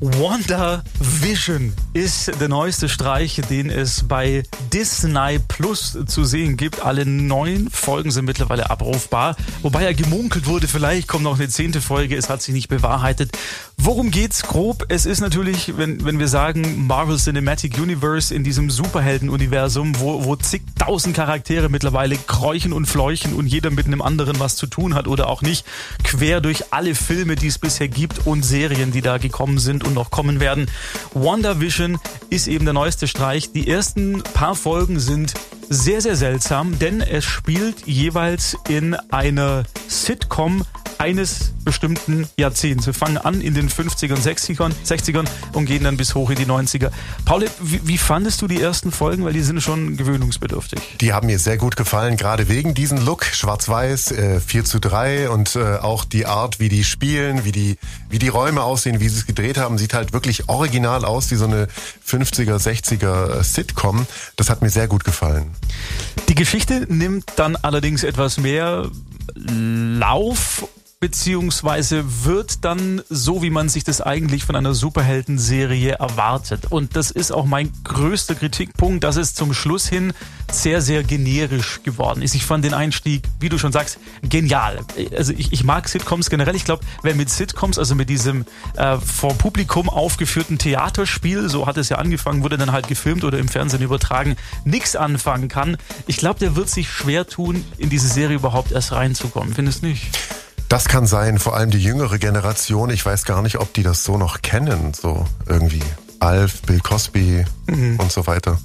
Wanda 0.01 0.83
Vision 0.99 1.71
ist 1.93 2.29
der 2.41 2.49
neueste 2.49 2.89
Streich, 2.89 3.41
den 3.49 3.69
es 3.69 4.03
bei 4.05 4.43
Disney 4.73 5.39
Plus 5.47 5.97
zu 6.05 6.25
sehen 6.25 6.57
gibt. 6.57 6.83
Alle 6.83 7.05
neun 7.05 7.69
Folgen 7.71 8.11
sind 8.11 8.25
mittlerweile 8.25 8.69
abrufbar. 8.69 9.37
Wobei 9.61 9.83
ja 9.83 9.93
gemunkelt 9.93 10.47
wurde, 10.47 10.67
vielleicht 10.67 11.07
kommt 11.07 11.23
noch 11.23 11.39
eine 11.39 11.47
zehnte 11.47 11.79
Folge. 11.79 12.17
Es 12.17 12.29
hat 12.29 12.41
sich 12.41 12.53
nicht 12.53 12.67
bewahrheitet. 12.67 13.37
Worum 13.77 14.11
geht's 14.11 14.43
grob? 14.43 14.85
Es 14.89 15.05
ist 15.05 15.21
natürlich, 15.21 15.77
wenn, 15.77 16.03
wenn 16.03 16.19
wir 16.19 16.27
sagen 16.27 16.87
Marvel 16.87 17.17
Cinematic 17.17 17.77
Universe 17.77 18.33
in 18.35 18.43
diesem 18.43 18.69
Superhelden-Universum, 18.69 19.99
wo, 19.99 20.25
wo 20.25 20.35
zigtausend 20.35 21.15
Charaktere 21.15 21.69
mittlerweile 21.69 22.17
kräuchen 22.17 22.73
und 22.73 22.85
fleuchen 22.85 23.33
und 23.33 23.47
jeder 23.47 23.71
mit 23.71 23.85
einem 23.85 24.01
anderen 24.01 24.39
was 24.39 24.55
zu 24.57 24.67
tun 24.67 24.93
hat 24.95 25.07
oder 25.07 25.29
auch 25.29 25.41
nicht, 25.41 25.65
quer 26.03 26.41
durch 26.41 26.73
alle 26.73 26.95
Filme, 26.95 27.35
die 27.35 27.47
es 27.47 27.59
bisher 27.59 27.87
gibt 27.87 28.25
und 28.25 28.43
Serien, 28.43 28.91
die 28.91 29.01
da 29.01 29.17
gekommen 29.17 29.59
sind 29.59 29.84
und 29.85 29.93
noch 29.93 30.11
kommen 30.11 30.39
werden. 30.39 30.67
WandaVision 31.13 31.99
ist 32.29 32.47
eben 32.47 32.65
der 32.65 32.73
neueste 32.73 33.07
Streich. 33.07 33.51
Die 33.51 33.69
ersten 33.69 34.21
paar 34.21 34.55
Folgen 34.55 34.99
sind 34.99 35.33
sehr, 35.69 36.01
sehr 36.01 36.15
seltsam, 36.15 36.77
denn 36.79 37.01
es 37.01 37.25
spielt 37.25 37.87
jeweils 37.87 38.57
in 38.67 38.95
einer 39.11 39.63
Sitcom 39.87 40.63
eines 40.97 41.53
bestimmten 41.63 42.27
Jahrzehnts. 42.37 42.85
Wir 42.85 42.93
fangen 42.93 43.17
an 43.17 43.41
in 43.41 43.53
den 43.53 43.69
50ern, 43.69 44.17
60ern, 44.17 44.71
60ern 44.85 45.25
und 45.53 45.65
gehen 45.65 45.83
dann 45.83 45.97
bis 45.97 46.15
hoch 46.15 46.29
in 46.29 46.37
die 46.37 46.45
90er. 46.45 46.91
Paul, 47.25 47.45
wie, 47.59 47.81
wie 47.87 47.97
fandest 47.97 48.41
du 48.41 48.47
die 48.47 48.61
ersten 48.61 48.91
Folgen? 48.91 49.25
Weil 49.25 49.33
die 49.33 49.41
sind 49.41 49.61
schon 49.61 49.97
gewöhnungsbedürftig. 49.97 50.79
Die 51.01 51.13
haben 51.13 51.27
mir 51.27 51.39
sehr 51.39 51.57
gut 51.57 51.75
gefallen, 51.75 52.17
gerade 52.17 52.47
wegen 52.49 52.73
diesem 52.73 53.03
Look, 53.03 53.25
schwarz-weiß, 53.25 54.11
äh, 54.11 54.39
4 54.39 54.65
zu 54.65 54.79
3 54.79 55.29
und 55.29 55.55
äh, 55.55 55.77
auch 55.77 56.05
die 56.05 56.25
Art, 56.25 56.59
wie 56.59 56.69
die 56.69 56.83
spielen, 56.83 57.45
wie 57.45 57.51
die, 57.51 57.77
wie 58.09 58.19
die 58.19 58.29
Räume 58.29 58.63
aussehen, 58.63 58.99
wie 58.99 59.09
sie 59.09 59.19
es 59.19 59.25
gedreht 59.25 59.57
haben, 59.57 59.77
sieht 59.77 59.93
halt 59.93 60.13
wirklich 60.13 60.47
original 60.47 61.03
aus, 61.05 61.31
wie 61.31 61.35
so 61.35 61.45
eine 61.45 61.67
50er, 62.07 62.57
60er 62.57 63.43
Sitcom. 63.43 64.05
Das 64.35 64.49
hat 64.49 64.61
mir 64.61 64.69
sehr 64.69 64.87
gut 64.87 65.03
gefallen. 65.03 65.51
Die 66.29 66.35
Geschichte 66.35 66.85
nimmt 66.89 67.33
dann 67.37 67.55
allerdings 67.55 68.03
etwas 68.03 68.37
mehr 68.37 68.89
Lauf 69.35 70.67
beziehungsweise 70.99 72.25
wird 72.25 72.63
dann 72.63 73.01
so, 73.09 73.43
wie 73.43 73.49
man 73.49 73.69
sich 73.69 73.83
das 73.83 74.01
eigentlich 74.01 74.45
von 74.45 74.55
einer 74.55 74.73
Superhelden-Serie 74.73 75.93
erwartet. 75.93 76.71
Und 76.71 76.95
das 76.95 77.11
ist 77.11 77.31
auch 77.31 77.45
mein 77.45 77.71
größter 77.83 78.35
Kritikpunkt, 78.35 79.03
dass 79.03 79.15
es 79.17 79.35
zum 79.35 79.53
Schluss 79.53 79.87
hin 79.87 80.13
sehr, 80.51 80.81
sehr 80.81 81.03
generisch 81.03 81.81
geworden 81.83 82.21
ist. 82.21 82.33
Ich 82.33 82.45
fand 82.45 82.63
den 82.63 82.73
Einstieg, 82.73 83.23
wie 83.39 83.49
du 83.49 83.57
schon 83.57 83.71
sagst, 83.71 83.99
genial. 84.23 84.79
Also 85.15 85.33
ich, 85.33 85.51
ich 85.51 85.63
mag 85.63 85.89
Sitcoms 85.89 86.29
generell. 86.29 86.55
Ich 86.55 86.65
glaube, 86.65 86.83
wer 87.03 87.13
mit 87.13 87.29
Sitcoms, 87.29 87.77
also 87.77 87.93
mit 87.93 88.09
diesem 88.09 88.45
äh, 88.77 88.97
vor 88.97 89.33
Publikum 89.37 89.89
aufgeführten 89.89 90.57
Theaterspiel, 90.57 91.49
so 91.49 91.67
hat 91.67 91.77
es 91.77 91.89
ja 91.89 91.97
angefangen, 91.97 92.43
wurde 92.43 92.57
dann 92.57 92.71
halt 92.71 92.87
gefilmt 92.87 93.23
oder 93.23 93.37
im 93.37 93.47
Fernsehen 93.47 93.81
übertragen, 93.81 94.37
nichts 94.63 94.95
anfangen 94.95 95.49
kann, 95.49 95.77
ich 96.07 96.17
glaube, 96.17 96.39
der 96.39 96.55
wird 96.55 96.69
sich 96.69 96.89
schwer 96.89 97.27
tun, 97.27 97.65
in 97.77 97.89
diese 97.89 98.07
Serie 98.07 98.37
überhaupt 98.37 98.71
erst 98.71 98.91
reinzukommen. 98.91 99.53
Findest 99.53 99.83
du 99.83 99.87
nicht? 99.87 100.07
Das 100.69 100.87
kann 100.87 101.05
sein, 101.05 101.37
vor 101.39 101.55
allem 101.55 101.69
die 101.69 101.81
jüngere 101.81 102.17
Generation. 102.17 102.89
Ich 102.89 103.05
weiß 103.05 103.25
gar 103.25 103.41
nicht, 103.41 103.59
ob 103.59 103.73
die 103.73 103.83
das 103.83 104.03
so 104.03 104.17
noch 104.17 104.41
kennen, 104.41 104.93
so 104.93 105.25
irgendwie. 105.47 105.83
Alf, 106.19 106.61
Bill 106.63 106.79
Cosby 106.79 107.45
und 107.67 108.11
so 108.11 108.25
weiter. 108.25 108.57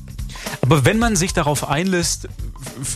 Aber 0.62 0.84
wenn 0.84 0.98
man 0.98 1.16
sich 1.16 1.32
darauf 1.32 1.68
einlässt, 1.68 2.28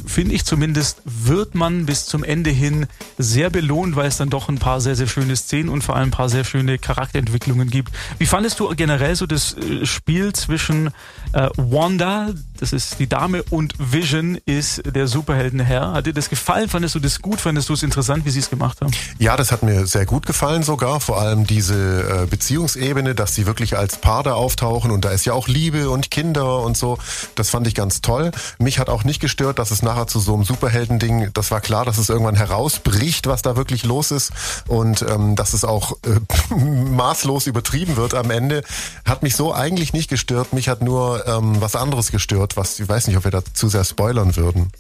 finde 0.07 0.35
ich 0.35 0.44
zumindest, 0.44 0.98
wird 1.04 1.54
man 1.54 1.87
bis 1.87 2.07
zum 2.07 2.24
Ende 2.24 2.50
hin 2.50 2.87
sehr 3.18 3.50
belohnt, 3.50 3.96
weil 3.96 4.09
es 4.09 4.16
dann 4.16 4.30
doch 4.30 4.48
ein 4.48 4.59
paar 4.59 4.80
sehr, 4.80 4.96
sehr 4.96 5.07
schöne 5.07 5.37
Szenen 5.37 5.68
und 5.68 5.83
vor 5.83 5.96
allem 5.96 6.09
ein 6.09 6.12
paar 6.12 6.28
sehr 6.28 6.44
schöne 6.44 6.78
Charakterentwicklungen 6.78 7.70
gibt. 7.70 7.92
Wie 8.18 8.26
fandest 8.26 8.61
du 8.61 8.68
generell 8.74 9.16
so 9.16 9.26
das 9.26 9.54
äh, 9.54 9.87
Spiel 9.87 10.33
zwischen 10.33 10.88
äh, 11.33 11.48
Wanda, 11.57 12.30
das 12.59 12.72
ist 12.72 12.98
die 12.98 13.09
Dame, 13.09 13.42
und 13.50 13.74
Vision 13.78 14.38
ist 14.46 14.83
der 14.87 15.07
Superheldenherr? 15.07 15.92
Hat 15.92 16.07
dir 16.07 16.12
das 16.12 16.28
gefallen? 16.30 16.68
Fandest 16.68 16.94
du 16.94 17.00
das 17.00 17.20
gut? 17.20 17.40
Fandest 17.40 17.68
du 17.68 17.74
es 17.74 17.83
interessant, 17.83 18.24
wie 18.24 18.30
sie 18.30 18.40
es 18.40 18.50
gemacht 18.50 18.80
haben? 18.80 18.92
Ja, 19.18 19.37
das 19.37 19.52
hat 19.52 19.62
mir 19.62 19.87
sehr 19.87 20.07
gut 20.07 20.26
gefallen 20.26 20.62
sogar. 20.62 21.00
Vor 21.00 21.20
allem 21.20 21.46
diese 21.46 22.22
äh, 22.22 22.26
Beziehungsebene, 22.26 23.14
dass 23.14 23.35
sie 23.35 23.46
wirklich 23.46 23.76
als 23.76 23.96
Paar 23.96 24.22
da 24.22 24.35
auftauchen 24.35 24.90
und 24.90 25.04
da 25.04 25.11
ist 25.11 25.24
ja 25.24 25.33
auch 25.33 25.48
Liebe 25.48 25.90
und 25.90 26.11
Kinder 26.11 26.61
und 26.61 26.76
so. 26.76 26.98
Das 27.35 27.51
fand 27.51 27.66
ich 27.66 27.75
ganz 27.75 28.01
toll. 28.01 28.31
Mich 28.59 28.79
hat 28.79 28.88
auch 28.88 29.05
nicht 29.05 29.20
gestört, 29.20 29.59
dass 29.59 29.70
es 29.70 29.83
nachher 29.83 30.07
zu 30.07 30.20
so 30.20 30.35
einem 30.35 30.44
Superhelden-Ding, 30.44 31.31
das 31.35 31.51
war 31.51 31.61
klar, 31.61 31.85
dass 31.85 31.99
es 31.99 32.09
irgendwann 32.09 32.37
herausbricht, 32.37 33.27
was 33.27 33.42
da 33.42 33.57
wirklich 33.57 33.85
los 33.85 34.11
ist 34.11 34.33
und 34.68 35.03
ähm, 35.03 35.37
dass 35.37 35.53
es 35.53 35.64
auch 35.64 35.97
äh, 36.05 36.55
maßlos 36.55 37.47
übertrieben 37.47 37.97
wird 37.97 38.14
am 38.14 38.31
Ende. 38.31 38.62
Hat 39.05 39.23
mich 39.23 39.37
so 39.37 39.53
eigentlich 39.53 39.92
nicht 39.92 40.09
gestört. 40.09 40.53
Mich 40.53 40.68
hat 40.68 40.83
nur 40.83 41.27
ähm, 41.27 41.61
was 41.61 41.77
anderes 41.77 42.11
gestört, 42.11 42.57
was 42.57 42.79
ich 42.79 42.88
weiß 42.88 43.07
nicht, 43.07 43.16
ob 43.16 43.25
wir 43.25 43.31
da 43.31 43.42
zu 43.44 43.68
sehr 43.68 43.85
spoilern 43.85 44.37
würden. 44.37 44.70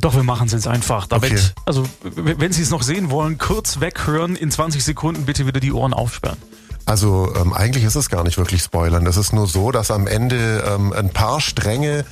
Doch, 0.00 0.14
wir 0.14 0.22
machen 0.24 0.46
es 0.46 0.52
jetzt 0.52 0.66
einfach. 0.66 1.06
Damit, 1.06 1.32
Okay. 1.32 1.40
Also, 1.64 1.84
wenn 2.02 2.52
Sie 2.52 2.62
es 2.62 2.70
noch 2.70 2.82
sehen 2.82 3.10
wollen, 3.10 3.38
kurz 3.38 3.80
weghören, 3.80 4.36
in 4.36 4.50
20 4.50 4.84
Sekunden 4.84 5.24
bitte 5.24 5.46
wieder 5.46 5.60
die 5.60 5.72
Ohren 5.72 5.94
aufsperren. 5.94 6.38
Also 6.86 7.32
ähm, 7.36 7.52
eigentlich 7.52 7.84
ist 7.84 7.94
es 7.94 8.10
gar 8.10 8.24
nicht 8.24 8.36
wirklich 8.36 8.62
Spoilern. 8.62 9.06
Es 9.06 9.16
ist 9.16 9.32
nur 9.32 9.46
so, 9.46 9.70
dass 9.70 9.90
am 9.90 10.06
Ende 10.06 10.64
ähm, 10.66 10.92
ein 10.92 11.10
paar 11.10 11.40
Stränge 11.40 12.04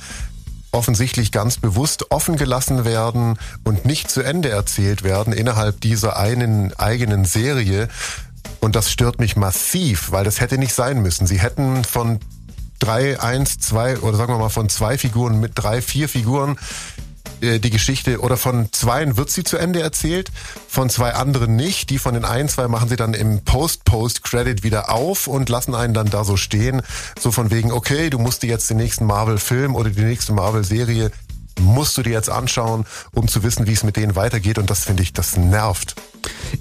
offensichtlich 0.71 1.31
ganz 1.31 1.57
bewusst 1.57 2.11
offen 2.11 2.35
gelassen 2.35 2.83
werden 2.83 3.37
und 3.63 3.85
nicht 3.85 4.09
zu 4.09 4.21
Ende 4.21 4.49
erzählt 4.49 5.03
werden 5.03 5.31
innerhalb 5.31 5.79
dieser 5.81 6.17
einen 6.17 6.73
eigenen 6.73 7.25
Serie. 7.25 7.87
Und 8.59 8.75
das 8.75 8.91
stört 8.91 9.19
mich 9.19 9.35
massiv, 9.35 10.11
weil 10.11 10.23
das 10.25 10.39
hätte 10.41 10.57
nicht 10.57 10.73
sein 10.73 11.01
müssen. 11.01 11.27
Sie 11.27 11.39
hätten 11.39 11.83
von 11.83 12.19
drei, 12.79 13.19
eins, 13.19 13.59
zwei 13.59 13.99
oder 13.99 14.17
sagen 14.17 14.33
wir 14.33 14.39
mal 14.39 14.49
von 14.49 14.69
zwei 14.69 14.97
Figuren 14.97 15.39
mit 15.39 15.51
drei, 15.55 15.81
vier 15.81 16.09
Figuren 16.09 16.57
äh, 17.43 17.59
die 17.59 17.69
Geschichte 17.69 18.19
oder 18.21 18.37
von 18.37 18.71
zweien 18.71 19.17
wird 19.17 19.29
sie 19.29 19.43
zu 19.43 19.57
Ende 19.57 19.81
erzählt, 19.81 20.31
von 20.67 20.89
zwei 20.89 21.13
anderen 21.13 21.55
nicht. 21.55 21.89
Die 21.89 21.99
von 21.99 22.13
den 22.13 22.25
einen, 22.25 22.49
zwei 22.49 22.67
machen 22.67 22.89
sie 22.89 22.95
dann 22.95 23.13
im 23.13 23.43
Post-Post-Credit 23.43 24.63
wieder 24.63 24.89
auf 24.89 25.27
und 25.27 25.49
lassen 25.49 25.75
einen 25.75 25.93
dann 25.93 26.09
da 26.09 26.23
so 26.23 26.37
stehen. 26.37 26.81
So 27.19 27.31
von 27.31 27.51
wegen, 27.51 27.71
okay, 27.71 28.09
du 28.09 28.17
musst 28.19 28.43
dir 28.43 28.47
jetzt 28.47 28.69
den 28.69 28.77
nächsten 28.77 29.05
Marvel-Film 29.05 29.75
oder 29.75 29.89
die 29.89 30.01
nächste 30.01 30.33
Marvel-Serie 30.33 31.11
musst 31.59 31.97
du 31.97 32.01
dir 32.01 32.13
jetzt 32.13 32.29
anschauen, 32.29 32.85
um 33.13 33.27
zu 33.27 33.43
wissen, 33.43 33.67
wie 33.67 33.73
es 33.73 33.83
mit 33.83 33.97
denen 33.97 34.15
weitergeht. 34.15 34.57
Und 34.57 34.69
das 34.69 34.85
finde 34.85 35.03
ich, 35.03 35.13
das 35.13 35.37
nervt. 35.37 35.95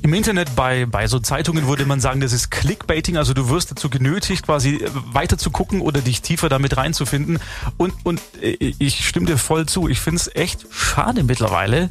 Im 0.02 0.14
Internet 0.14 0.56
bei, 0.56 0.86
bei 0.86 1.06
so 1.06 1.18
Zeitungen 1.18 1.66
würde 1.68 1.86
man 1.86 2.00
sagen, 2.00 2.20
das 2.20 2.32
ist 2.32 2.50
Clickbaiting, 2.50 3.16
also 3.16 3.34
du 3.34 3.48
wirst 3.48 3.70
dazu 3.70 3.88
genötigt, 3.88 4.44
quasi 4.46 4.76
äh, 4.76 4.90
weiter 5.12 5.38
zu 5.38 5.50
gucken 5.50 5.80
oder 5.80 6.00
dich 6.00 6.22
tiefer 6.22 6.48
damit 6.48 6.76
reinzufinden. 6.76 7.38
Und, 7.76 7.94
und 8.04 8.20
äh, 8.40 8.74
ich 8.78 9.06
stimme 9.06 9.26
dir 9.26 9.38
voll 9.38 9.66
zu. 9.66 9.88
Ich 9.88 10.00
finde 10.00 10.16
es 10.20 10.34
echt 10.34 10.66
schade 10.70 11.22
mittlerweile, 11.22 11.90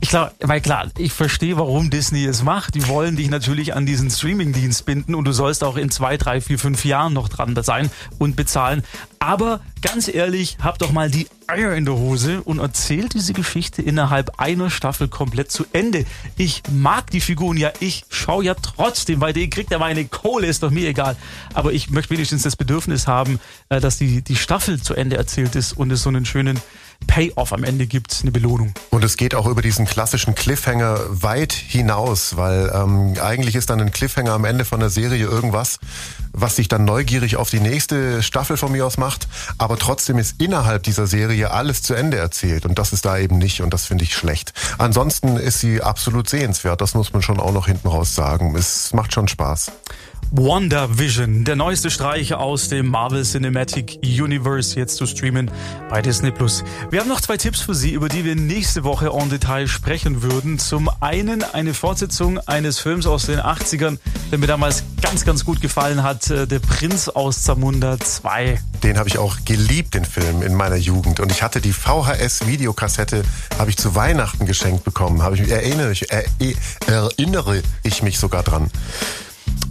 Ich 0.00 0.10
glaube, 0.10 0.32
weil 0.40 0.60
klar, 0.60 0.86
ich 0.96 1.12
verstehe, 1.12 1.56
warum 1.56 1.90
Disney 1.90 2.24
es 2.24 2.44
macht. 2.44 2.76
Die 2.76 2.86
wollen 2.86 3.16
dich 3.16 3.30
natürlich 3.30 3.74
an 3.74 3.84
diesen 3.84 4.10
Streamingdienst 4.10 4.86
binden 4.86 5.14
und 5.16 5.24
du 5.24 5.32
sollst 5.32 5.64
auch 5.64 5.76
in 5.76 5.90
zwei, 5.90 6.16
drei, 6.16 6.40
vier, 6.40 6.58
fünf 6.58 6.84
Jahren 6.84 7.12
noch 7.12 7.28
dran 7.28 7.60
sein 7.62 7.90
und 8.18 8.36
bezahlen. 8.36 8.84
Aber 9.18 9.60
ganz 9.82 10.06
ehrlich, 10.06 10.58
hab 10.62 10.78
doch 10.78 10.92
mal 10.92 11.10
die 11.10 11.26
Eier 11.48 11.74
in 11.74 11.84
der 11.84 11.96
Hose 11.96 12.42
und 12.42 12.60
erzählt 12.60 13.14
diese 13.14 13.32
Geschichte 13.32 13.82
innerhalb 13.82 14.38
einer 14.38 14.70
Staffel 14.70 15.08
komplett 15.08 15.50
zu 15.50 15.66
Ende. 15.72 16.04
Ich 16.36 16.62
mag 16.70 17.10
die 17.10 17.20
Figuren 17.20 17.56
ja, 17.56 17.72
ich 17.80 18.04
schaue 18.08 18.44
ja 18.44 18.54
trotzdem, 18.54 19.20
weil 19.20 19.32
die 19.32 19.50
kriegt 19.50 19.72
ja 19.72 19.80
meine 19.80 20.04
Kohle, 20.04 20.46
ist 20.46 20.62
doch 20.62 20.70
mir 20.70 20.88
egal. 20.88 21.16
Aber 21.54 21.72
ich 21.72 21.90
möchte 21.90 22.10
wenigstens 22.10 22.44
das 22.44 22.54
Bedürfnis 22.54 23.08
haben, 23.08 23.40
äh, 23.68 23.80
dass 23.80 23.98
die, 23.98 24.22
die 24.22 24.36
Staffel 24.36 24.80
zu 24.80 24.94
Ende 24.94 25.16
erzählt 25.16 25.56
ist 25.56 25.72
und 25.72 25.90
es 25.90 26.04
so 26.04 26.08
einen 26.08 26.24
schönen 26.24 26.60
Payoff 27.06 27.52
am 27.52 27.64
Ende 27.64 27.86
gibt, 27.86 28.18
eine 28.22 28.30
Belohnung. 28.30 28.74
Und 28.90 29.04
es 29.04 29.16
geht 29.16 29.34
auch 29.34 29.46
über 29.46 29.62
diesen 29.62 29.86
klassischen 29.86 30.34
Cliffhanger 30.34 31.00
weit 31.08 31.52
hinaus, 31.52 32.36
weil 32.36 32.70
ähm, 32.74 33.14
eigentlich 33.20 33.54
ist 33.56 33.70
dann 33.70 33.80
ein 33.80 33.90
Cliffhanger 33.90 34.32
am 34.32 34.44
Ende 34.44 34.64
von 34.64 34.80
der 34.80 34.90
Serie 34.90 35.24
irgendwas, 35.24 35.78
was 36.32 36.56
sich 36.56 36.68
dann 36.68 36.84
neugierig 36.84 37.36
auf 37.36 37.50
die 37.50 37.60
nächste 37.60 38.22
Staffel 38.22 38.56
von 38.56 38.72
mir 38.72 38.86
aus 38.86 38.98
macht, 38.98 39.28
aber 39.58 39.78
trotzdem 39.78 40.18
ist 40.18 40.40
innerhalb 40.40 40.82
dieser 40.82 41.06
Serie 41.06 41.50
alles 41.50 41.82
zu 41.82 41.94
Ende 41.94 42.18
erzählt 42.18 42.66
und 42.66 42.78
das 42.78 42.92
ist 42.92 43.04
da 43.04 43.18
eben 43.18 43.38
nicht 43.38 43.62
und 43.62 43.72
das 43.72 43.86
finde 43.86 44.04
ich 44.04 44.14
schlecht. 44.14 44.52
Ansonsten 44.78 45.36
ist 45.36 45.60
sie 45.60 45.82
absolut 45.82 46.28
sehenswert, 46.28 46.80
das 46.80 46.94
muss 46.94 47.12
man 47.12 47.22
schon 47.22 47.40
auch 47.40 47.52
noch 47.52 47.66
hinten 47.66 47.88
raus 47.88 48.14
sagen. 48.14 48.54
Es 48.54 48.92
macht 48.92 49.12
schon 49.12 49.28
Spaß. 49.28 49.72
WandaVision, 50.30 51.44
der 51.44 51.56
neueste 51.56 51.90
Streich 51.90 52.34
aus 52.34 52.68
dem 52.68 52.88
Marvel 52.88 53.24
Cinematic 53.24 53.98
Universe, 54.04 54.78
jetzt 54.78 54.96
zu 54.96 55.06
streamen 55.06 55.50
bei 55.88 56.02
Disney 56.02 56.30
Plus. 56.30 56.64
Wir 56.90 57.00
haben 57.00 57.08
noch 57.08 57.22
zwei 57.22 57.38
Tipps 57.38 57.60
für 57.60 57.74
Sie, 57.74 57.92
über 57.92 58.08
die 58.10 58.24
wir 58.24 58.36
nächste 58.36 58.84
Woche 58.84 59.08
en 59.08 59.30
Detail 59.30 59.66
sprechen 59.66 60.22
würden. 60.22 60.58
Zum 60.58 60.90
einen 61.00 61.42
eine 61.42 61.72
Fortsetzung 61.72 62.38
eines 62.40 62.78
Films 62.78 63.06
aus 63.06 63.26
den 63.26 63.40
80ern, 63.40 63.98
der 64.30 64.38
mir 64.38 64.46
damals 64.46 64.84
ganz, 65.00 65.24
ganz 65.24 65.44
gut 65.44 65.62
gefallen 65.62 66.02
hat, 66.02 66.30
äh, 66.30 66.46
Der 66.46 66.58
Prinz 66.58 67.08
aus 67.08 67.42
Zamunda 67.42 67.98
2. 67.98 68.60
Den 68.82 68.98
habe 68.98 69.08
ich 69.08 69.18
auch 69.18 69.36
geliebt, 69.46 69.94
den 69.94 70.04
Film, 70.04 70.42
in 70.42 70.54
meiner 70.54 70.76
Jugend. 70.76 71.20
Und 71.20 71.32
ich 71.32 71.42
hatte 71.42 71.60
die 71.60 71.72
VHS-Videokassette, 71.72 73.22
habe 73.58 73.70
ich 73.70 73.76
zu 73.78 73.94
Weihnachten 73.94 74.44
geschenkt 74.44 74.84
bekommen. 74.84 75.22
Habe 75.22 75.36
ich, 75.36 75.50
erinnere, 75.50 75.92
ich, 75.92 76.06
erinnere 76.86 77.62
ich 77.82 78.02
mich 78.02 78.18
sogar 78.18 78.42
dran. 78.42 78.70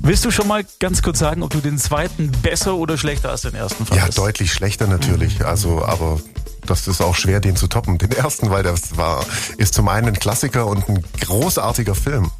Willst 0.08 0.24
du 0.24 0.32
schon 0.32 0.48
mal 0.48 0.64
ganz 0.80 1.02
kurz 1.02 1.20
sagen, 1.20 1.44
ob 1.44 1.50
du 1.50 1.60
den 1.60 1.78
zweiten 1.78 2.32
besser 2.32 2.76
oder 2.76 2.98
schlechter 2.98 3.30
als 3.30 3.42
den 3.42 3.56
ersten 3.56 3.86
fandest? 3.86 4.18
Ja, 4.18 4.24
deutlich 4.24 4.54
schlechter 4.54 4.88
natürlich. 4.88 5.44
Also, 5.44 5.84
aber 5.84 6.22
das 6.66 6.88
ist 6.88 7.02
auch 7.02 7.14
schwer, 7.14 7.42
den 7.42 7.58
zu 7.58 7.68
toppen. 7.68 7.98
Den 7.98 8.14
ersten, 8.14 8.50
weil 8.50 8.64
das 8.64 8.96
war, 8.96 9.26
ist 9.58 9.74
zum 9.74 9.90
einen 9.90 10.08
ein 10.08 10.14
Klassiker 10.14 10.68
und 10.68 10.88
ein 10.88 11.04
großartiger 11.20 11.94
Film. 11.94 12.32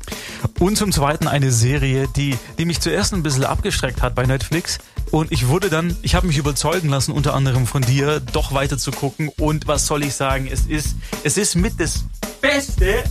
Und 0.60 0.78
zum 0.78 0.94
zweiten 0.94 1.28
eine 1.28 1.52
Serie, 1.52 2.08
die, 2.16 2.38
die 2.58 2.64
mich 2.64 2.80
zuerst 2.80 3.14
ein 3.14 3.22
bisschen 3.22 3.44
abgestreckt 3.44 4.02
hat 4.02 4.16
bei 4.16 4.26
Netflix. 4.26 4.78
Und 5.12 5.34
ich 5.34 5.50
wurde 5.50 5.70
dann, 5.70 5.94
ich 6.04 6.16
habe 6.16 6.26
mich 6.26 6.38
überzeugen 6.38 6.88
lassen, 6.88 7.12
unter 7.12 7.34
anderem 7.34 7.68
von 7.68 7.82
dir, 7.82 8.22
doch 8.22 8.54
weiter 8.54 8.78
zu 8.78 8.92
gucken. 8.92 9.30
Und 9.42 9.68
was 9.68 9.88
soll 9.88 10.06
ich 10.06 10.14
sagen? 10.14 10.48
Es 10.50 10.68
ist, 10.68 10.96
es 11.26 11.36
ist 11.36 11.56
mit 11.56 11.82
das 11.82 12.06
Beste, 12.40 13.04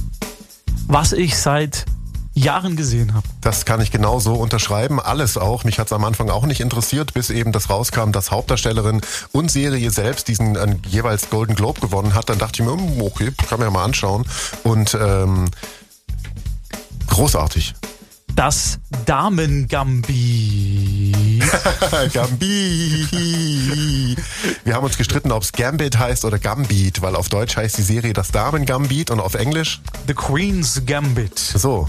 was 0.87 1.13
ich 1.13 1.37
seit 1.37 1.85
Jahren 2.37 2.77
gesehen 2.77 3.15
habe. 3.15 3.27
Das 3.41 3.65
kann 3.65 3.81
ich 3.81 3.91
genau 3.91 4.21
so 4.21 4.35
unterschreiben. 4.35 5.01
Alles 5.01 5.39
auch. 5.39 5.65
Mich 5.65 5.79
hat 5.79 5.87
es 5.87 5.93
am 5.93 6.05
Anfang 6.05 6.29
auch 6.29 6.45
nicht 6.45 6.61
interessiert, 6.61 7.15
bis 7.15 7.31
eben 7.31 7.51
das 7.51 7.71
rauskam, 7.71 8.13
dass 8.13 8.31
Hauptdarstellerin 8.31 9.01
und 9.33 9.51
Serie 9.51 9.91
selbst 9.91 10.29
diesen 10.29 10.55
äh, 10.55 10.77
jeweils 10.87 11.31
Golden 11.31 11.55
Globe 11.55 11.81
gewonnen 11.81 12.15
hat. 12.15 12.29
Dann 12.29 12.39
dachte 12.39 12.63
ich 12.63 12.69
mir, 12.69 12.75
hm, 12.75 13.01
okay, 13.01 13.33
kann 13.49 13.59
man 13.59 13.69
ja 13.69 13.71
mal 13.71 13.85
anschauen. 13.85 14.27
Und 14.65 14.97
ähm, 15.01 15.47
großartig. 17.09 17.75
Das 18.35 18.79
Damen-Gambit. 19.07 20.13
Gambit. 22.13 23.11
Wir 24.65 24.75
haben 24.75 24.85
uns 24.85 24.99
gestritten, 24.99 25.33
ob 25.33 25.43
es 25.43 25.53
Gambit 25.53 25.99
heißt 25.99 26.27
oder 26.27 26.39
Gambit, 26.39 27.01
weil 27.01 27.17
auf 27.17 27.31
Deutsch 27.31 27.57
heißt 27.57 27.79
die 27.79 27.83
Serie 27.83 28.13
das 28.13 28.33
Damen-Gambit 28.33 29.11
und 29.11 29.21
auf 29.21 29.35
Englisch 29.35 29.81
The 30.07 30.13
Queen's 30.13 30.83
Gambit. 30.85 31.39
So. 31.39 31.89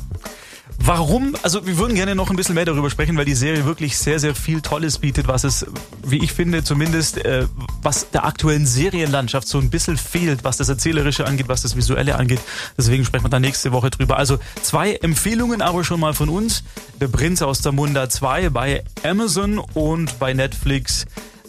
Warum? 0.88 1.36
Also 1.44 1.68
wir 1.68 1.78
würden 1.78 1.96
gerne 1.96 2.16
noch 2.16 2.30
ein 2.30 2.38
bisschen 2.38 2.56
mehr 2.56 2.64
darüber 2.64 2.90
sprechen, 2.90 3.18
weil 3.18 3.26
die 3.26 3.36
Serie 3.36 3.66
wirklich 3.66 3.98
sehr, 3.98 4.20
sehr 4.20 4.34
viel 4.34 4.62
Tolles 4.62 5.00
bietet, 5.00 5.28
was 5.28 5.44
es, 5.44 5.66
wie 6.06 6.24
ich 6.24 6.32
finde, 6.32 6.64
zumindest 6.64 7.18
äh, 7.26 7.46
was 7.84 8.10
der 8.12 8.24
aktuellen 8.24 8.66
Serienlandschaft 8.66 9.50
so 9.50 9.60
ein 9.60 9.70
bisschen 9.70 9.98
fehlt, 9.98 10.46
was 10.46 10.56
das 10.56 10.70
Erzählerische 10.70 11.26
angeht, 11.26 11.50
was 11.50 11.62
das 11.62 11.76
Visuelle 11.76 12.16
angeht. 12.16 12.40
Deswegen 12.78 13.04
sprechen 13.04 13.26
wir 13.26 13.30
da 13.30 13.42
nächste 13.42 13.74
Woche 13.74 13.90
drüber. 13.90 14.18
Also 14.18 14.40
zwei 14.62 14.94
Empfehlungen 14.94 15.62
aber 15.62 15.84
schon 15.84 16.00
mal 16.00 16.14
von 16.14 16.30
uns. 16.30 16.64
Der 17.02 17.10
Prinz 17.10 17.42
aus 17.42 17.60
der 17.60 17.74
Munda 17.74 18.08
2 18.08 18.50
bei 18.50 18.86
Amazon 19.04 19.58
und 19.58 20.18
bei 20.20 20.34
Netflix 20.34 21.06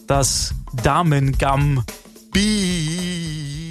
das 0.09 0.53
Damengam 0.83 1.85
B. 2.33 3.68